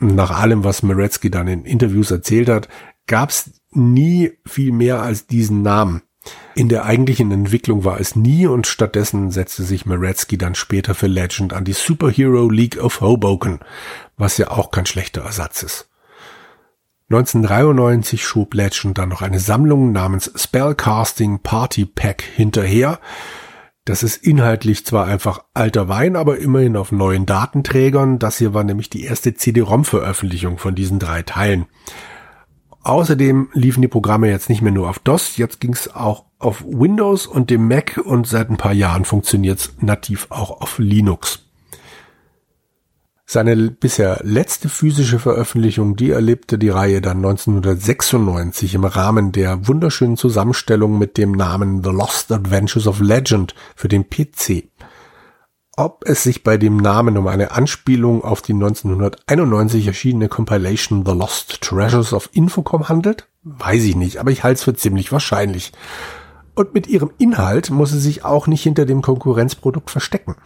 nach 0.00 0.30
allem, 0.30 0.64
was 0.64 0.82
Meretzky 0.82 1.30
dann 1.30 1.46
in 1.46 1.64
Interviews 1.64 2.10
erzählt 2.10 2.48
hat, 2.48 2.68
gab 3.06 3.30
es 3.30 3.60
nie 3.70 4.32
viel 4.46 4.72
mehr 4.72 5.02
als 5.02 5.26
diesen 5.26 5.62
Namen. 5.62 6.02
In 6.54 6.68
der 6.68 6.84
eigentlichen 6.84 7.30
Entwicklung 7.30 7.84
war 7.84 8.00
es 8.00 8.16
nie 8.16 8.46
und 8.46 8.66
stattdessen 8.66 9.30
setzte 9.30 9.62
sich 9.62 9.86
Meretzky 9.86 10.36
dann 10.36 10.54
später 10.54 10.94
für 10.94 11.06
Legend 11.06 11.52
an 11.52 11.64
die 11.64 11.72
Superhero 11.72 12.50
League 12.50 12.82
of 12.82 13.00
Hoboken, 13.00 13.60
was 14.16 14.36
ja 14.38 14.50
auch 14.50 14.70
kein 14.70 14.86
schlechter 14.86 15.22
Ersatz 15.22 15.62
ist. 15.62 15.88
1993 17.10 18.24
schob 18.24 18.54
Legend 18.54 18.98
dann 18.98 19.08
noch 19.08 19.22
eine 19.22 19.40
Sammlung 19.40 19.92
namens 19.92 20.30
Spellcasting 20.36 21.40
Party 21.40 21.84
Pack 21.84 22.22
hinterher, 22.22 23.00
das 23.90 24.02
ist 24.02 24.24
inhaltlich 24.24 24.86
zwar 24.86 25.06
einfach 25.06 25.42
alter 25.54 25.88
Wein, 25.88 26.14
aber 26.14 26.38
immerhin 26.38 26.76
auf 26.76 26.92
neuen 26.92 27.26
Datenträgern. 27.26 28.20
Das 28.20 28.38
hier 28.38 28.54
war 28.54 28.62
nämlich 28.62 28.90
die 28.90 29.04
erste 29.04 29.34
CD-ROM-Veröffentlichung 29.34 30.58
von 30.58 30.74
diesen 30.76 30.98
drei 31.00 31.22
Teilen. 31.22 31.66
Außerdem 32.82 33.48
liefen 33.52 33.82
die 33.82 33.88
Programme 33.88 34.30
jetzt 34.30 34.48
nicht 34.48 34.62
mehr 34.62 34.72
nur 34.72 34.88
auf 34.88 35.00
DOS, 35.00 35.36
jetzt 35.38 35.60
ging 35.60 35.72
es 35.72 35.92
auch 35.92 36.26
auf 36.40 36.64
Windows 36.66 37.26
und 37.26 37.50
dem 37.50 37.68
Mac 37.68 38.00
und 38.04 38.26
seit 38.26 38.50
ein 38.50 38.56
paar 38.56 38.72
Jahren 38.72 39.04
funktioniert 39.04 39.60
es 39.60 39.72
nativ 39.80 40.26
auch 40.30 40.60
auf 40.60 40.78
Linux. 40.78 41.44
Seine 43.26 43.54
bisher 43.70 44.18
letzte 44.24 44.68
physische 44.68 45.20
Veröffentlichung, 45.20 45.94
die 45.94 46.10
erlebte 46.10 46.58
die 46.58 46.70
Reihe 46.70 47.00
dann 47.00 47.18
1996 47.18 48.74
im 48.74 48.84
Rahmen 48.84 49.30
der 49.30 49.68
wunderschönen 49.68 50.16
Zusammenstellung 50.16 50.98
mit 50.98 51.16
dem 51.16 51.30
Namen 51.30 51.84
The 51.84 51.90
Lost 51.90 52.32
Adventures 52.32 52.88
of 52.88 52.98
Legend 52.98 53.54
für 53.76 53.86
den 53.86 54.10
PC. 54.10 54.64
Ob 55.76 56.02
es 56.06 56.24
sich 56.24 56.42
bei 56.42 56.56
dem 56.56 56.78
Namen 56.78 57.16
um 57.16 57.28
eine 57.28 57.52
Anspielung 57.52 58.24
auf 58.24 58.42
die 58.42 58.52
1991 58.52 59.86
erschienene 59.86 60.28
Compilation 60.28 61.06
The 61.06 61.12
Lost 61.12 61.60
Treasures 61.60 62.12
of 62.12 62.30
Infocom 62.32 62.88
handelt, 62.88 63.28
weiß 63.44 63.84
ich 63.84 63.94
nicht, 63.94 64.18
aber 64.18 64.32
ich 64.32 64.42
halte 64.42 64.58
es 64.58 64.64
für 64.64 64.74
ziemlich 64.74 65.12
wahrscheinlich. 65.12 65.70
Und 66.54 66.74
mit 66.74 66.86
ihrem 66.86 67.10
Inhalt 67.18 67.70
muss 67.70 67.90
sie 67.90 68.00
sich 68.00 68.24
auch 68.24 68.46
nicht 68.46 68.62
hinter 68.62 68.86
dem 68.86 69.02
Konkurrenzprodukt 69.02 69.90
verstecken. 69.90 70.36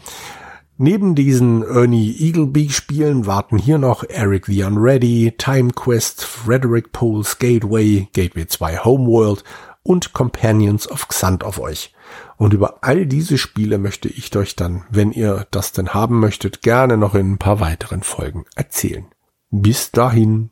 Neben 0.77 1.15
diesen 1.15 1.63
Ernie 1.63 2.11
Eagleby 2.19 2.69
Spielen 2.71 3.27
warten 3.27 3.59
hier 3.59 3.79
noch 3.79 4.03
Eric 4.09 4.47
the 4.47 4.65
Unready, 4.65 5.33
Time 5.39 5.71
Quest, 5.71 6.25
Frederick 6.25 6.91
Pole's 6.91 7.39
Gateway, 7.39 8.09
Gateway 8.13 8.47
2 8.47 8.79
Homeworld 8.79 9.45
und 9.85 10.13
Companions 10.15 10.91
of 10.91 11.07
Xant 11.07 11.45
auf 11.45 11.61
euch. 11.61 11.95
Und 12.37 12.55
über 12.55 12.79
all 12.83 13.07
diese 13.07 13.39
Spiele 13.39 13.79
möchte 13.79 14.09
ich 14.09 14.35
euch 14.37 14.57
dann, 14.57 14.85
wenn 14.91 15.13
ihr 15.13 15.47
das 15.53 15.71
denn 15.71 15.95
haben 15.95 16.19
möchtet, 16.19 16.63
gerne 16.63 16.97
noch 16.97 17.15
in 17.15 17.35
ein 17.35 17.39
paar 17.39 17.61
weiteren 17.61 18.03
Folgen 18.03 18.45
erzählen. 18.57 19.07
Bis 19.51 19.93
dahin. 19.93 20.51